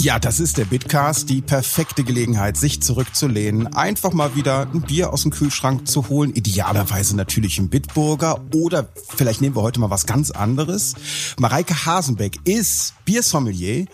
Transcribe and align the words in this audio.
Ja, 0.00 0.20
das 0.20 0.38
ist 0.38 0.58
der 0.58 0.64
Bitcast, 0.64 1.28
die 1.28 1.42
perfekte 1.42 2.04
Gelegenheit, 2.04 2.56
sich 2.56 2.80
zurückzulehnen, 2.80 3.66
einfach 3.74 4.12
mal 4.12 4.36
wieder 4.36 4.68
ein 4.72 4.82
Bier 4.82 5.12
aus 5.12 5.22
dem 5.22 5.32
Kühlschrank 5.32 5.88
zu 5.88 6.08
holen, 6.08 6.32
idealerweise 6.34 7.16
natürlich 7.16 7.58
ein 7.58 7.68
Bitburger 7.68 8.40
oder 8.54 8.88
vielleicht 9.16 9.40
nehmen 9.40 9.56
wir 9.56 9.62
heute 9.62 9.80
mal 9.80 9.90
was 9.90 10.06
ganz 10.06 10.30
anderes. 10.30 10.94
Mareike 11.38 11.84
Hasenbeck 11.84 12.38
ist 12.44 12.94
Biersommelier 13.04 13.86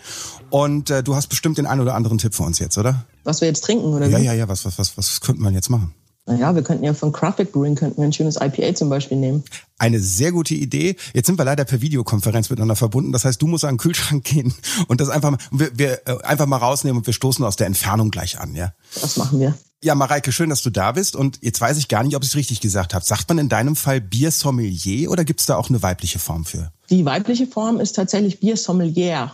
und 0.51 0.91
äh, 0.91 1.03
du 1.03 1.15
hast 1.15 1.29
bestimmt 1.29 1.57
den 1.57 1.67
einen 1.67 1.81
oder 1.81 1.95
anderen 1.95 2.19
Tipp 2.19 2.35
für 2.35 2.43
uns 2.43 2.59
jetzt, 2.59 2.77
oder? 2.77 3.07
Was 3.25 3.41
wir 3.41 3.49
jetzt 3.49 3.65
trinken, 3.65 3.87
oder? 3.87 4.07
Ja, 4.07 4.19
ja, 4.19 4.35
ja, 4.35 4.47
was, 4.47 4.67
was, 4.67 4.79
was, 4.79 4.99
was 4.99 5.23
könnte 5.23 5.41
man 5.41 5.55
jetzt 5.55 5.71
machen? 5.71 5.95
Naja, 6.27 6.55
wir 6.55 6.63
könnten 6.63 6.85
ja 6.85 6.95
von 6.95 7.13
Craft 7.13 7.45
Brewing 7.53 7.75
könnten 7.75 7.99
wir 7.99 8.07
ein 8.07 8.13
schönes 8.13 8.37
IPA 8.37 8.75
zum 8.75 8.89
Beispiel 8.89 9.19
nehmen. 9.19 9.45
Eine 9.77 10.01
sehr 10.01 10.33
gute 10.33 10.55
Idee. 10.55 10.97
Jetzt 11.13 11.27
sind 11.27 11.39
wir 11.39 11.45
leider 11.45 11.67
per 11.67 11.83
Videokonferenz 11.83 12.49
miteinander 12.49 12.77
verbunden. 12.77 13.13
Das 13.13 13.27
heißt, 13.27 13.43
du 13.43 13.47
musst 13.47 13.65
an 13.65 13.75
den 13.75 13.79
Kühlschrank 13.79 14.25
gehen 14.25 14.55
und 14.89 15.03
das 15.03 15.11
einfach 15.11 15.33
mal, 15.33 15.39
wir, 15.51 15.71
wir 15.77 16.01
äh, 16.07 16.23
einfach 16.23 16.47
mal 16.47 16.57
rausnehmen 16.57 16.99
und 16.99 17.07
wir 17.07 17.13
stoßen 17.13 17.45
aus 17.45 17.57
der 17.57 17.67
Entfernung 17.67 18.11
gleich 18.11 18.41
an, 18.41 18.55
ja? 18.55 18.73
Das 19.01 19.19
machen 19.19 19.39
wir. 19.39 19.55
Ja, 19.83 19.95
Mareike, 19.95 20.33
schön, 20.33 20.49
dass 20.49 20.63
du 20.63 20.71
da 20.71 20.93
bist. 20.93 21.15
Und 21.15 21.41
jetzt 21.43 21.61
weiß 21.61 21.77
ich 21.77 21.89
gar 21.89 22.03
nicht, 22.03 22.17
ob 22.17 22.23
ich 22.23 22.31
es 22.31 22.37
richtig 22.37 22.63
gesagt 22.63 22.95
habe. 22.95 23.05
Sagt 23.05 23.29
man 23.29 23.37
in 23.37 23.51
deinem 23.51 23.77
Fall 23.77 24.01
Biersommelier 24.01 25.11
oder 25.11 25.27
gibt 25.27 25.41
es 25.41 25.47
da 25.47 25.57
auch 25.57 25.69
eine 25.69 25.83
weibliche 25.83 26.19
Form 26.19 26.47
für? 26.47 26.73
Die 26.89 27.05
weibliche 27.05 27.47
Form 27.47 27.81
ist 27.81 27.93
tatsächlich 27.93 28.41
Biersommelier. 28.41 29.33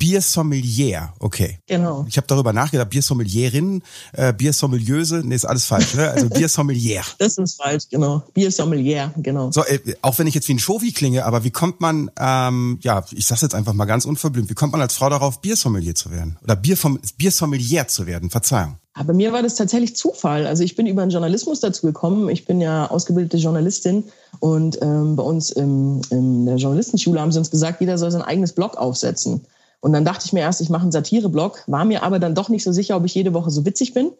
Biersommelier, 0.00 1.12
okay. 1.18 1.58
Genau. 1.66 2.06
Ich 2.08 2.16
habe 2.16 2.26
darüber 2.26 2.54
nachgedacht, 2.54 2.88
Biersommelierinnen, 2.88 3.82
äh, 4.14 4.32
Biersommeliöse, 4.32 5.20
nee, 5.22 5.34
ist 5.34 5.44
alles 5.44 5.66
falsch, 5.66 5.92
ne? 5.92 6.10
Also 6.10 6.30
Biersommelier. 6.30 7.02
das 7.18 7.36
ist 7.36 7.62
falsch, 7.62 7.84
genau. 7.90 8.22
Biersommelier, 8.32 9.12
genau. 9.18 9.52
So, 9.52 9.62
äh, 9.62 9.78
auch 10.00 10.18
wenn 10.18 10.26
ich 10.26 10.34
jetzt 10.34 10.48
wie 10.48 10.54
ein 10.54 10.58
Schofi 10.58 10.92
klinge, 10.92 11.26
aber 11.26 11.44
wie 11.44 11.50
kommt 11.50 11.82
man, 11.82 12.10
ähm, 12.18 12.78
ja, 12.80 13.04
ich 13.12 13.26
sag's 13.26 13.42
jetzt 13.42 13.54
einfach 13.54 13.74
mal 13.74 13.84
ganz 13.84 14.06
unverblümt, 14.06 14.48
wie 14.48 14.54
kommt 14.54 14.72
man 14.72 14.80
als 14.80 14.94
Frau 14.94 15.10
darauf, 15.10 15.42
Biersommelier 15.42 15.94
zu 15.94 16.10
werden? 16.10 16.38
Oder 16.42 16.56
Biervom 16.56 16.98
Biersommelier 17.18 17.86
zu 17.86 18.06
werden, 18.06 18.30
Verzeihung. 18.30 18.76
Aber 18.94 19.12
mir 19.12 19.34
war 19.34 19.42
das 19.42 19.54
tatsächlich 19.54 19.96
Zufall. 19.96 20.46
Also 20.46 20.64
ich 20.64 20.76
bin 20.76 20.86
über 20.86 21.04
den 21.04 21.10
Journalismus 21.10 21.60
dazu 21.60 21.86
gekommen. 21.86 22.30
Ich 22.30 22.46
bin 22.46 22.62
ja 22.62 22.90
ausgebildete 22.90 23.36
Journalistin 23.36 24.04
und 24.40 24.80
ähm, 24.80 25.14
bei 25.16 25.22
uns 25.22 25.50
im, 25.50 26.00
in 26.08 26.46
der 26.46 26.56
Journalistenschule 26.56 27.20
haben 27.20 27.32
sie 27.32 27.38
uns 27.38 27.50
gesagt, 27.50 27.82
jeder 27.82 27.98
soll 27.98 28.10
sein 28.10 28.22
eigenes 28.22 28.54
Blog 28.54 28.78
aufsetzen. 28.78 29.42
Und 29.80 29.92
dann 29.92 30.04
dachte 30.04 30.26
ich 30.26 30.32
mir 30.32 30.40
erst, 30.40 30.60
ich 30.60 30.68
mache 30.68 30.82
einen 30.82 30.92
Satireblog, 30.92 31.64
war 31.66 31.84
mir 31.84 32.02
aber 32.02 32.18
dann 32.18 32.34
doch 32.34 32.48
nicht 32.48 32.62
so 32.62 32.72
sicher, 32.72 32.96
ob 32.96 33.04
ich 33.04 33.14
jede 33.14 33.32
Woche 33.32 33.50
so 33.50 33.64
witzig 33.64 33.94
bin 33.94 34.12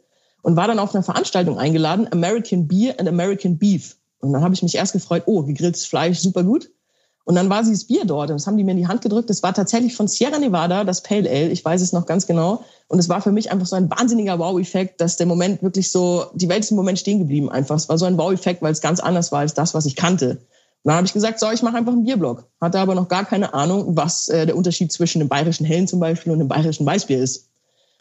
und 0.43 0.57
war 0.57 0.67
dann 0.67 0.79
auf 0.79 0.95
einer 0.95 1.05
Veranstaltung 1.05 1.59
eingeladen, 1.59 2.09
American 2.11 2.67
Beer 2.67 2.99
and 2.99 3.09
American 3.09 3.59
Beef. 3.59 3.97
Und 4.21 4.33
dann 4.33 4.43
habe 4.43 4.55
ich 4.55 4.63
mich 4.63 4.75
erst 4.75 4.93
gefreut, 4.93 5.25
oh, 5.27 5.43
gegrilltes 5.43 5.87
Fleisch, 5.87 6.19
super 6.19 6.45
gut. 6.45 6.71
Und 7.25 7.35
dann 7.35 7.51
war 7.51 7.63
dieses 7.63 7.85
Bier 7.85 8.07
dort 8.07 8.31
und 8.31 8.37
das 8.37 8.47
haben 8.47 8.57
die 8.57 8.65
mir 8.65 8.73
in 8.73 8.79
die 8.79 8.89
Hand 8.89 9.03
gedrückt. 9.03 9.29
Das 9.29 9.43
war 9.43 9.53
tatsächlich 9.53 9.95
von 9.95 10.09
Sierra 10.09 10.39
Nevada, 10.39 10.85
das 10.85 11.03
Pale 11.03 11.29
Ale, 11.29 11.51
ich 11.51 11.65
weiß 11.65 11.81
es 11.83 11.93
noch 11.93 12.07
ganz 12.07 12.27
genau. 12.27 12.65
Und 12.89 12.99
es 12.99 13.09
war 13.09 13.21
für 13.21 13.31
mich 13.31 13.53
einfach 13.53 13.67
so 13.67 13.77
ein 13.77 13.91
wahnsinniger 13.91 14.39
Wow-Effekt, 14.39 15.01
dass 15.01 15.17
der 15.17 15.27
Moment 15.27 15.63
wirklich 15.63 15.93
so, 15.93 16.25
die 16.35 16.49
Welt 16.49 16.65
ist 16.65 16.71
im 16.71 16.77
Moment 16.77 16.99
stehen 16.99 17.19
geblieben 17.19 17.51
einfach. 17.51 17.77
Es 17.77 17.89
war 17.89 17.99
so 17.99 18.07
ein 18.07 18.19
Wow-Effekt, 18.19 18.63
weil 18.63 18.73
es 18.73 18.81
ganz 18.81 18.99
anders 18.99 19.31
war 19.31 19.41
als 19.41 19.55
das, 19.55 19.75
was 19.75 19.87
ich 19.87 19.95
kannte 19.95 20.39
dann 20.85 20.97
habe 20.97 21.07
ich 21.07 21.13
gesagt, 21.13 21.39
so, 21.41 21.51
ich 21.51 21.63
mache 21.63 21.77
einfach 21.77 21.93
einen 21.93 22.05
Bierblock. 22.05 22.45
Hatte 22.61 22.79
aber 22.79 22.95
noch 22.95 23.09
gar 23.09 23.25
keine 23.25 23.53
Ahnung, 23.53 23.97
was 23.97 24.29
äh, 24.29 24.47
der 24.47 24.57
Unterschied 24.57 24.93
zwischen 24.93 25.19
dem 25.19 25.29
bayerischen 25.29 25.67
Hellen 25.67 25.87
zum 25.87 26.01
Beispiel 26.01 26.33
und 26.33 26.39
dem 26.39 26.49
bayerischen 26.49 26.87
Weißbier 26.87 27.19
ist. 27.19 27.49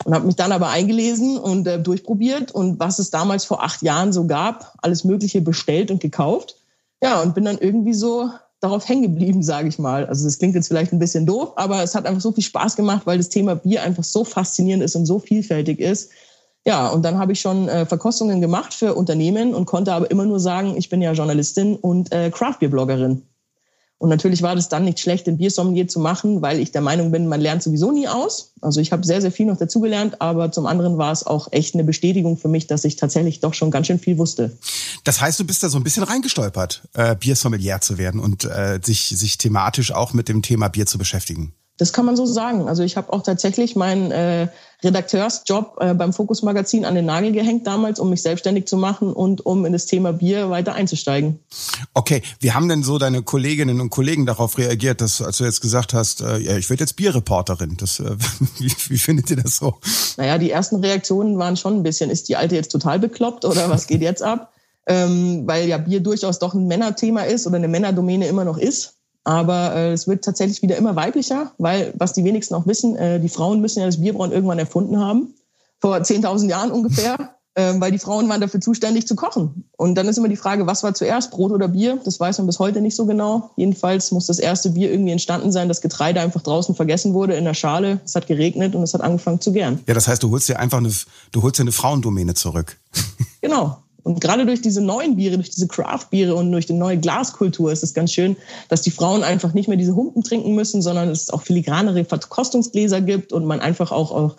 Und 0.05 0.13
habe 0.13 0.25
mich 0.25 0.37
dann 0.37 0.53
aber 0.53 0.69
eingelesen 0.69 1.37
und 1.37 1.67
äh, 1.67 1.77
durchprobiert 1.77 2.53
und 2.53 2.79
was 2.79 2.99
es 2.99 3.09
damals 3.09 3.43
vor 3.43 3.63
acht 3.63 3.81
Jahren 3.81 4.13
so 4.13 4.27
gab, 4.27 4.73
alles 4.81 5.03
Mögliche 5.03 5.41
bestellt 5.41 5.91
und 5.91 5.99
gekauft. 5.99 6.55
Ja, 7.03 7.21
und 7.21 7.35
bin 7.35 7.43
dann 7.43 7.57
irgendwie 7.57 7.93
so 7.93 8.29
darauf 8.61 8.87
hängen 8.87 9.03
geblieben, 9.03 9.43
sage 9.43 9.67
ich 9.67 9.77
mal. 9.77 10.05
Also 10.05 10.25
das 10.25 10.37
klingt 10.37 10.55
jetzt 10.55 10.67
vielleicht 10.67 10.93
ein 10.93 10.99
bisschen 10.99 11.25
doof, 11.25 11.53
aber 11.55 11.83
es 11.83 11.95
hat 11.95 12.05
einfach 12.05 12.21
so 12.21 12.31
viel 12.31 12.43
Spaß 12.43 12.77
gemacht, 12.77 13.01
weil 13.05 13.17
das 13.17 13.29
Thema 13.29 13.55
Bier 13.55 13.83
einfach 13.83 14.03
so 14.03 14.23
faszinierend 14.23 14.83
ist 14.83 14.95
und 14.95 15.05
so 15.05 15.19
vielfältig 15.19 15.79
ist, 15.79 16.11
ja, 16.65 16.87
und 16.87 17.03
dann 17.03 17.17
habe 17.17 17.31
ich 17.31 17.39
schon 17.39 17.67
äh, 17.67 17.85
Verkostungen 17.85 18.41
gemacht 18.41 18.73
für 18.73 18.93
Unternehmen 18.93 19.53
und 19.53 19.65
konnte 19.65 19.93
aber 19.93 20.11
immer 20.11 20.25
nur 20.25 20.39
sagen, 20.39 20.75
ich 20.77 20.89
bin 20.89 21.01
ja 21.01 21.13
Journalistin 21.13 21.75
und 21.75 22.11
äh, 22.11 22.29
Craftbeer-Bloggerin. 22.31 23.23
Und 23.99 24.07
natürlich 24.07 24.41
war 24.41 24.55
das 24.55 24.69
dann 24.69 24.85
nicht 24.85 24.99
schlecht, 24.99 25.27
den 25.27 25.37
Biersommelier 25.37 25.89
zu 25.89 25.99
machen, 25.99 26.41
weil 26.41 26.59
ich 26.59 26.71
der 26.71 26.79
Meinung 26.79 27.11
bin, 27.11 27.27
man 27.27 27.41
lernt 27.41 27.61
sowieso 27.61 27.91
nie 27.91 28.07
aus. 28.07 28.53
Also 28.61 28.79
ich 28.79 28.93
habe 28.93 29.05
sehr, 29.05 29.19
sehr 29.19 29.31
viel 29.31 29.45
noch 29.45 29.57
dazugelernt, 29.57 30.21
aber 30.21 30.53
zum 30.53 30.67
anderen 30.67 30.97
war 30.97 31.11
es 31.11 31.27
auch 31.27 31.49
echt 31.51 31.73
eine 31.73 31.83
Bestätigung 31.83 32.37
für 32.37 32.47
mich, 32.47 32.65
dass 32.65 32.85
ich 32.85 32.95
tatsächlich 32.95 33.41
doch 33.41 33.53
schon 33.53 33.71
ganz 33.71 33.87
schön 33.87 33.99
viel 33.99 34.17
wusste. 34.17 34.57
Das 35.03 35.19
heißt, 35.19 35.37
du 35.37 35.43
bist 35.43 35.63
da 35.63 35.69
so 35.69 35.77
ein 35.77 35.83
bisschen 35.83 36.03
reingestolpert, 36.03 36.83
äh, 36.93 37.13
Biersommelier 37.17 37.81
zu 37.81 37.97
werden 37.97 38.21
und 38.21 38.45
äh, 38.45 38.79
sich, 38.81 39.09
sich 39.09 39.37
thematisch 39.37 39.91
auch 39.91 40.13
mit 40.13 40.29
dem 40.29 40.43
Thema 40.43 40.69
Bier 40.69 40.85
zu 40.85 40.97
beschäftigen. 40.97 41.53
Das 41.79 41.93
kann 41.93 42.05
man 42.05 42.17
so 42.17 42.25
sagen. 42.25 42.67
Also 42.67 42.83
ich 42.83 42.97
habe 42.97 43.11
auch 43.13 43.23
tatsächlich 43.23 43.77
meinen 43.77 44.11
äh, 44.11 44.49
Redakteursjob 44.83 45.77
äh, 45.79 45.93
beim 45.93 46.11
Fokus 46.11 46.43
Magazin 46.43 46.83
an 46.83 46.93
den 46.93 47.05
Nagel 47.05 47.31
gehängt 47.31 47.65
damals, 47.65 48.01
um 48.01 48.09
mich 48.09 48.21
selbstständig 48.21 48.67
zu 48.67 48.75
machen 48.75 49.13
und 49.13 49.45
um 49.45 49.65
in 49.65 49.71
das 49.71 49.85
Thema 49.85 50.11
Bier 50.11 50.49
weiter 50.49 50.73
einzusteigen. 50.73 51.39
Okay, 51.93 52.21
wie 52.41 52.51
haben 52.51 52.67
denn 52.67 52.83
so 52.83 52.97
deine 52.97 53.23
Kolleginnen 53.23 53.79
und 53.79 53.91
Kollegen 53.91 54.25
darauf 54.25 54.57
reagiert, 54.57 54.99
dass 54.99 55.21
als 55.21 55.37
du 55.37 55.45
jetzt 55.45 55.61
gesagt 55.61 55.93
hast, 55.93 56.19
äh, 56.19 56.37
ja, 56.39 56.57
ich 56.57 56.69
werde 56.69 56.83
jetzt 56.83 56.97
Bierreporterin? 56.97 57.77
Das, 57.77 58.01
äh, 58.01 58.17
wie, 58.59 58.73
wie 58.89 58.97
findet 58.97 59.29
ihr 59.29 59.37
das 59.37 59.55
so? 59.55 59.75
Naja, 60.17 60.37
die 60.37 60.51
ersten 60.51 60.81
Reaktionen 60.83 61.37
waren 61.37 61.55
schon 61.55 61.77
ein 61.77 61.83
bisschen, 61.83 62.09
ist 62.09 62.27
die 62.27 62.35
Alte 62.35 62.55
jetzt 62.55 62.73
total 62.73 62.99
bekloppt 62.99 63.45
oder 63.45 63.69
was 63.69 63.87
geht 63.87 64.01
jetzt 64.01 64.21
ab? 64.21 64.51
Ähm, 64.87 65.43
weil 65.45 65.67
ja 65.67 65.77
Bier 65.77 65.99
durchaus 65.99 66.39
doch 66.39 66.55
ein 66.55 66.65
Männerthema 66.65 67.21
ist 67.21 67.45
oder 67.45 67.57
eine 67.57 67.67
Männerdomäne 67.67 68.25
immer 68.25 68.43
noch 68.43 68.57
ist. 68.57 68.98
Aber 69.23 69.75
äh, 69.75 69.91
es 69.91 70.07
wird 70.07 70.23
tatsächlich 70.23 70.61
wieder 70.61 70.77
immer 70.77 70.95
weiblicher, 70.95 71.51
weil, 71.57 71.93
was 71.97 72.13
die 72.13 72.23
wenigsten 72.23 72.55
auch 72.55 72.65
wissen, 72.65 72.95
äh, 72.95 73.19
die 73.19 73.29
Frauen 73.29 73.61
müssen 73.61 73.79
ja 73.79 73.85
das 73.85 74.01
Bierbrauen 74.01 74.31
irgendwann 74.31 74.59
erfunden 74.59 74.99
haben, 74.99 75.33
vor 75.79 75.95
10.000 75.95 76.47
Jahren 76.49 76.71
ungefähr, 76.71 77.35
äh, 77.53 77.73
weil 77.77 77.91
die 77.91 77.99
Frauen 77.99 78.29
waren 78.29 78.41
dafür 78.41 78.61
zuständig 78.61 79.07
zu 79.07 79.15
kochen. 79.15 79.69
Und 79.77 79.95
dann 79.95 80.07
ist 80.07 80.17
immer 80.17 80.29
die 80.29 80.35
Frage, 80.35 80.67
was 80.67 80.83
war 80.83 80.93
zuerst, 80.93 81.31
Brot 81.31 81.51
oder 81.51 81.67
Bier? 81.67 81.99
Das 82.03 82.19
weiß 82.19 82.37
man 82.37 82.47
bis 82.47 82.59
heute 82.59 82.81
nicht 82.81 82.95
so 82.95 83.05
genau. 83.05 83.51
Jedenfalls 83.55 84.11
muss 84.11 84.27
das 84.27 84.39
erste 84.39 84.71
Bier 84.71 84.91
irgendwie 84.91 85.11
entstanden 85.11 85.51
sein, 85.51 85.67
das 85.67 85.81
Getreide 85.81 86.21
einfach 86.21 86.41
draußen 86.41 86.75
vergessen 86.75 87.13
wurde 87.13 87.35
in 87.35 87.45
der 87.45 87.53
Schale. 87.53 87.99
Es 88.05 88.15
hat 88.15 88.27
geregnet 88.27 88.73
und 88.73 88.83
es 88.83 88.93
hat 88.93 89.01
angefangen 89.01 89.41
zu 89.41 89.51
gären. 89.51 89.81
Ja, 89.87 89.93
das 89.93 90.07
heißt, 90.07 90.23
du 90.23 90.31
holst 90.31 90.47
dir 90.47 90.59
einfach 90.59 90.77
eine, 90.77 90.91
du 91.31 91.43
holst 91.43 91.59
dir 91.59 91.63
eine 91.63 91.71
Frauendomäne 91.71 92.33
zurück. 92.33 92.77
Genau. 93.41 93.77
Und 94.03 94.21
gerade 94.21 94.45
durch 94.45 94.61
diese 94.61 94.81
neuen 94.81 95.15
Biere, 95.15 95.35
durch 95.35 95.49
diese 95.49 95.67
Craft-Biere 95.67 96.35
und 96.35 96.51
durch 96.51 96.65
die 96.65 96.73
neue 96.73 96.97
Glaskultur 96.97 97.71
ist 97.71 97.83
es 97.83 97.93
ganz 97.93 98.13
schön, 98.13 98.35
dass 98.69 98.81
die 98.81 98.91
Frauen 98.91 99.23
einfach 99.23 99.53
nicht 99.53 99.67
mehr 99.67 99.77
diese 99.77 99.95
Humpen 99.95 100.23
trinken 100.23 100.55
müssen, 100.55 100.81
sondern 100.81 101.09
es 101.09 101.29
auch 101.29 101.41
filigranere 101.41 102.05
Verkostungsgläser 102.05 103.01
gibt 103.01 103.33
und 103.33 103.45
man 103.45 103.59
einfach 103.59 103.91
auch, 103.91 104.11
auch 104.11 104.35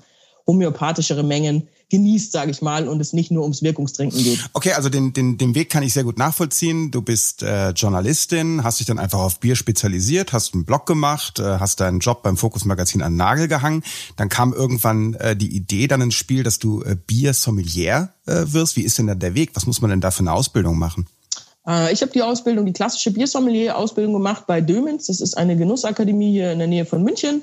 homöopathischere 0.51 1.23
Mengen 1.23 1.69
genießt, 1.91 2.33
sage 2.33 2.51
ich 2.51 2.63
mal, 2.63 2.89
und 2.89 3.01
es 3.01 3.13
nicht 3.13 3.31
nur 3.31 3.43
ums 3.43 3.63
Wirkungstrinken 3.63 4.23
geht. 4.23 4.49
Okay, 4.53 4.73
also 4.73 4.89
den, 4.89 5.13
den, 5.13 5.39
den 5.39 5.55
Weg 5.55 5.71
kann 5.71 5.83
ich 5.83 5.93
sehr 5.93 6.05
gut 6.05 6.19
nachvollziehen. 6.19 6.91
Du 6.91 7.03
bist 7.03 7.43
äh, 7.43 7.71
Journalistin, 7.71 8.63
hast 8.65 8.79
dich 8.79 8.87
dann 8.87 8.99
einfach 8.99 9.19
auf 9.19 9.41
Bier 9.41 9.57
spezialisiert, 9.57 10.33
hast 10.33 10.55
einen 10.55 10.65
Blog 10.65 10.87
gemacht, 10.87 11.41
äh, 11.41 11.59
hast 11.59 11.81
deinen 11.81 11.99
Job 11.99 12.23
beim 12.23 12.37
Fokus 12.37 12.65
Magazin 12.65 13.03
an 13.03 13.13
den 13.13 13.17
Nagel 13.19 13.49
gehangen. 13.49 13.83
Dann 14.17 14.29
kam 14.29 14.53
irgendwann 14.53 15.15
äh, 15.15 15.37
die 15.37 15.55
Idee 15.55 15.89
dann 15.89 16.01
ins 16.01 16.15
Spiel, 16.15 16.45
dass 16.45 16.59
du 16.59 16.83
äh, 16.83 16.97
Bier-Sommelier 17.07 18.11
äh, 18.27 18.45
wirst. 18.47 18.77
Wie 18.77 18.83
ist 18.83 18.99
denn 18.99 19.09
da 19.09 19.15
der 19.15 19.35
Weg? 19.35 19.51
Was 19.55 19.67
muss 19.67 19.81
man 19.81 19.91
denn 19.91 20.01
da 20.01 20.13
für 20.13 20.21
eine 20.21 20.33
Ausbildung 20.33 20.79
machen? 20.79 21.07
Äh, 21.67 21.93
ich 21.93 22.03
habe 22.03 22.13
die 22.13 22.23
Ausbildung, 22.23 22.67
die 22.67 22.73
klassische 22.73 23.11
Biersommelier-Ausbildung 23.11 24.13
gemacht 24.13 24.47
bei 24.47 24.61
Dömens. 24.61 25.07
Das 25.07 25.21
ist 25.21 25.37
eine 25.37 25.57
Genussakademie 25.57 26.31
hier 26.31 26.53
in 26.53 26.59
der 26.59 26.69
Nähe 26.69 26.87
von 26.87 27.03
München 27.03 27.43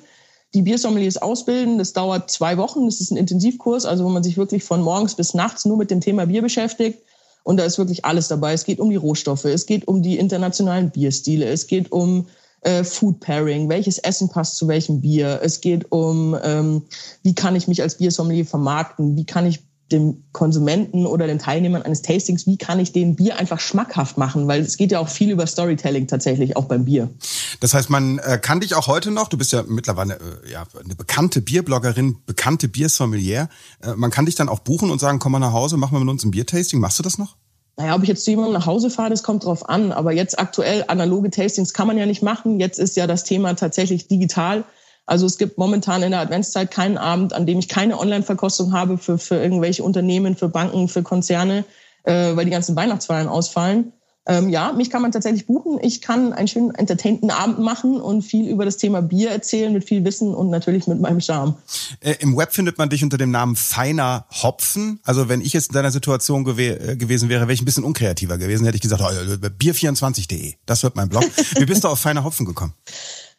die 0.53 0.61
Biersommeliers 0.61 1.17
ausbilden. 1.17 1.77
Das 1.77 1.93
dauert 1.93 2.31
zwei 2.31 2.57
Wochen. 2.57 2.85
Das 2.85 3.01
ist 3.01 3.11
ein 3.11 3.17
Intensivkurs, 3.17 3.85
also 3.85 4.05
wo 4.05 4.09
man 4.09 4.23
sich 4.23 4.37
wirklich 4.37 4.63
von 4.63 4.81
morgens 4.81 5.15
bis 5.15 5.33
nachts 5.33 5.65
nur 5.65 5.77
mit 5.77 5.91
dem 5.91 6.01
Thema 6.01 6.25
Bier 6.25 6.41
beschäftigt. 6.41 6.99
Und 7.43 7.57
da 7.57 7.63
ist 7.63 7.77
wirklich 7.77 8.05
alles 8.05 8.27
dabei. 8.27 8.53
Es 8.53 8.65
geht 8.65 8.79
um 8.79 8.89
die 8.89 8.97
Rohstoffe, 8.97 9.45
es 9.45 9.65
geht 9.65 9.87
um 9.87 10.01
die 10.01 10.17
internationalen 10.17 10.89
Bierstile, 10.89 11.45
es 11.45 11.67
geht 11.67 11.91
um 11.93 12.27
äh, 12.61 12.83
Food 12.83 13.21
Pairing, 13.21 13.69
welches 13.69 13.99
Essen 13.99 14.29
passt 14.29 14.57
zu 14.57 14.67
welchem 14.67 14.99
Bier. 14.99 15.39
Es 15.41 15.61
geht 15.61 15.91
um, 15.91 16.35
ähm, 16.43 16.83
wie 17.23 17.35
kann 17.35 17.55
ich 17.55 17.67
mich 17.69 17.81
als 17.81 17.95
Biersommelier 17.95 18.45
vermarkten, 18.45 19.15
wie 19.15 19.25
kann 19.25 19.45
ich 19.45 19.61
dem 19.91 20.23
Konsumenten 20.33 21.05
oder 21.05 21.27
den 21.27 21.39
Teilnehmern 21.39 21.83
eines 21.83 22.01
Tastings, 22.01 22.45
wie 22.45 22.57
kann 22.57 22.79
ich 22.79 22.91
den 22.91 23.15
Bier 23.15 23.37
einfach 23.37 23.59
schmackhaft 23.59 24.17
machen? 24.17 24.47
Weil 24.47 24.61
es 24.61 24.75
geht 24.75 24.91
ja 24.91 24.99
auch 24.99 25.07
viel 25.07 25.31
über 25.31 25.47
Storytelling 25.47 26.07
tatsächlich, 26.07 26.57
auch 26.57 26.65
beim 26.65 26.85
Bier. 26.85 27.09
Das 27.59 27.73
heißt, 27.73 27.89
man 27.89 28.19
äh, 28.19 28.37
kann 28.41 28.59
dich 28.59 28.75
auch 28.75 28.87
heute 28.87 29.11
noch, 29.11 29.29
du 29.29 29.37
bist 29.37 29.51
ja 29.51 29.63
mittlerweile 29.67 30.15
äh, 30.15 30.51
ja, 30.51 30.65
eine 30.83 30.95
bekannte 30.95 31.41
Bierbloggerin, 31.41 32.17
bekannte 32.25 32.67
Biersommelier, 32.67 33.49
äh, 33.81 33.93
man 33.95 34.11
kann 34.11 34.25
dich 34.25 34.35
dann 34.35 34.49
auch 34.49 34.59
buchen 34.59 34.91
und 34.91 34.99
sagen, 34.99 35.19
komm 35.19 35.31
mal 35.31 35.39
nach 35.39 35.53
Hause, 35.53 35.77
mach 35.77 35.91
mal 35.91 35.99
mit 35.99 36.09
uns 36.09 36.23
ein 36.23 36.31
Biertasting. 36.31 36.79
Machst 36.79 36.99
du 36.99 37.03
das 37.03 37.17
noch? 37.17 37.35
Naja, 37.77 37.95
ob 37.95 38.01
ich 38.01 38.09
jetzt 38.09 38.25
zu 38.25 38.31
jemandem 38.31 38.53
nach 38.53 38.65
Hause 38.65 38.89
fahre, 38.89 39.11
das 39.11 39.21
kommt 39.21 39.45
drauf 39.45 39.69
an. 39.69 39.91
Aber 39.91 40.11
jetzt 40.11 40.39
aktuell 40.39 40.85
analoge 40.87 41.29
Tastings 41.29 41.73
kann 41.73 41.87
man 41.87 41.97
ja 41.97 42.07
nicht 42.07 42.23
machen. 42.23 42.59
Jetzt 42.59 42.79
ist 42.79 42.97
ja 42.97 43.05
das 43.05 43.23
Thema 43.23 43.55
tatsächlich 43.55 44.07
digital. 44.07 44.63
Also 45.05 45.25
es 45.25 45.37
gibt 45.37 45.57
momentan 45.57 46.01
in 46.03 46.11
der 46.11 46.19
Adventszeit 46.19 46.71
keinen 46.71 46.97
Abend, 46.97 47.33
an 47.33 47.45
dem 47.45 47.59
ich 47.59 47.69
keine 47.69 47.99
Online-Verkostung 47.99 48.73
habe 48.73 48.97
für, 48.97 49.17
für 49.17 49.35
irgendwelche 49.35 49.83
Unternehmen, 49.83 50.35
für 50.35 50.49
Banken, 50.49 50.89
für 50.89 51.03
Konzerne, 51.03 51.65
äh, 52.03 52.35
weil 52.35 52.45
die 52.45 52.51
ganzen 52.51 52.75
Weihnachtsfeiern 52.75 53.27
ausfallen. 53.27 53.93
Ähm, 54.27 54.49
ja, 54.49 54.73
mich 54.73 54.89
kann 54.89 55.01
man 55.01 55.13
tatsächlich 55.13 55.45
buchen. 55.45 55.79
Ich 55.81 56.01
kann 56.01 56.33
einen 56.33 56.49
schönen 56.49 56.75
entertainten 56.75 57.31
Abend 57.31 57.59
machen 57.59 58.01
und 58.01 58.23
viel 58.23 58.49
über 58.49 58.65
das 58.65 58.75
Thema 58.75 59.01
Bier 59.01 59.31
erzählen 59.31 59.71
mit 59.71 59.85
viel 59.85 60.03
Wissen 60.03 60.35
und 60.35 60.49
natürlich 60.49 60.85
mit 60.85 60.99
meinem 60.99 61.21
Charme. 61.21 61.55
Äh, 62.01 62.15
Im 62.19 62.35
Web 62.35 62.51
findet 62.51 62.77
man 62.77 62.89
dich 62.89 63.03
unter 63.03 63.17
dem 63.17 63.31
Namen 63.31 63.55
Feiner 63.55 64.25
Hopfen. 64.43 64.99
Also 65.03 65.29
wenn 65.29 65.39
ich 65.39 65.53
jetzt 65.53 65.69
in 65.69 65.73
deiner 65.73 65.91
Situation 65.91 66.43
gew 66.43 66.59
äh, 66.59 66.97
gewesen 66.97 67.29
wäre, 67.29 67.41
wäre 67.41 67.53
ich 67.53 67.61
ein 67.61 67.65
bisschen 67.65 67.85
unkreativer 67.85 68.37
gewesen, 68.37 68.65
hätte 68.65 68.75
ich 68.75 68.81
gesagt, 68.81 69.01
oh, 69.01 69.47
bier24.de, 69.47 70.55
das 70.65 70.83
wird 70.83 70.97
mein 70.97 71.07
Blog. 71.07 71.23
Wie 71.57 71.65
bist 71.65 71.85
du 71.85 71.87
auf 71.87 71.99
Feiner 71.99 72.23
Hopfen 72.23 72.45
gekommen? 72.45 72.73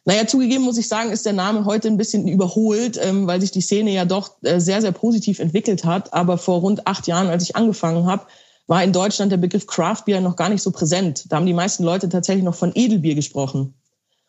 Naja, 0.04 0.26
zugegeben 0.26 0.64
muss 0.64 0.78
ich 0.78 0.88
sagen, 0.88 1.10
ist 1.10 1.26
der 1.26 1.34
Name 1.34 1.66
heute 1.66 1.88
ein 1.88 1.98
bisschen 1.98 2.28
überholt, 2.28 2.98
ähm, 3.02 3.26
weil 3.26 3.42
sich 3.42 3.50
die 3.50 3.60
Szene 3.60 3.90
ja 3.90 4.06
doch 4.06 4.30
äh, 4.42 4.58
sehr, 4.58 4.80
sehr 4.80 4.92
positiv 4.92 5.38
entwickelt 5.38 5.84
hat. 5.84 6.14
Aber 6.14 6.38
vor 6.38 6.60
rund 6.60 6.86
acht 6.86 7.06
Jahren, 7.06 7.28
als 7.28 7.42
ich 7.42 7.56
angefangen 7.56 8.06
habe, 8.06 8.24
war 8.68 8.84
in 8.84 8.92
Deutschland 8.92 9.32
der 9.32 9.38
Begriff 9.38 9.66
Craft 9.66 10.04
Beer 10.04 10.20
noch 10.20 10.36
gar 10.36 10.50
nicht 10.50 10.62
so 10.62 10.70
präsent. 10.70 11.24
Da 11.28 11.36
haben 11.36 11.46
die 11.46 11.54
meisten 11.54 11.82
Leute 11.82 12.08
tatsächlich 12.08 12.44
noch 12.44 12.54
von 12.54 12.70
Edelbier 12.74 13.14
gesprochen. 13.16 13.74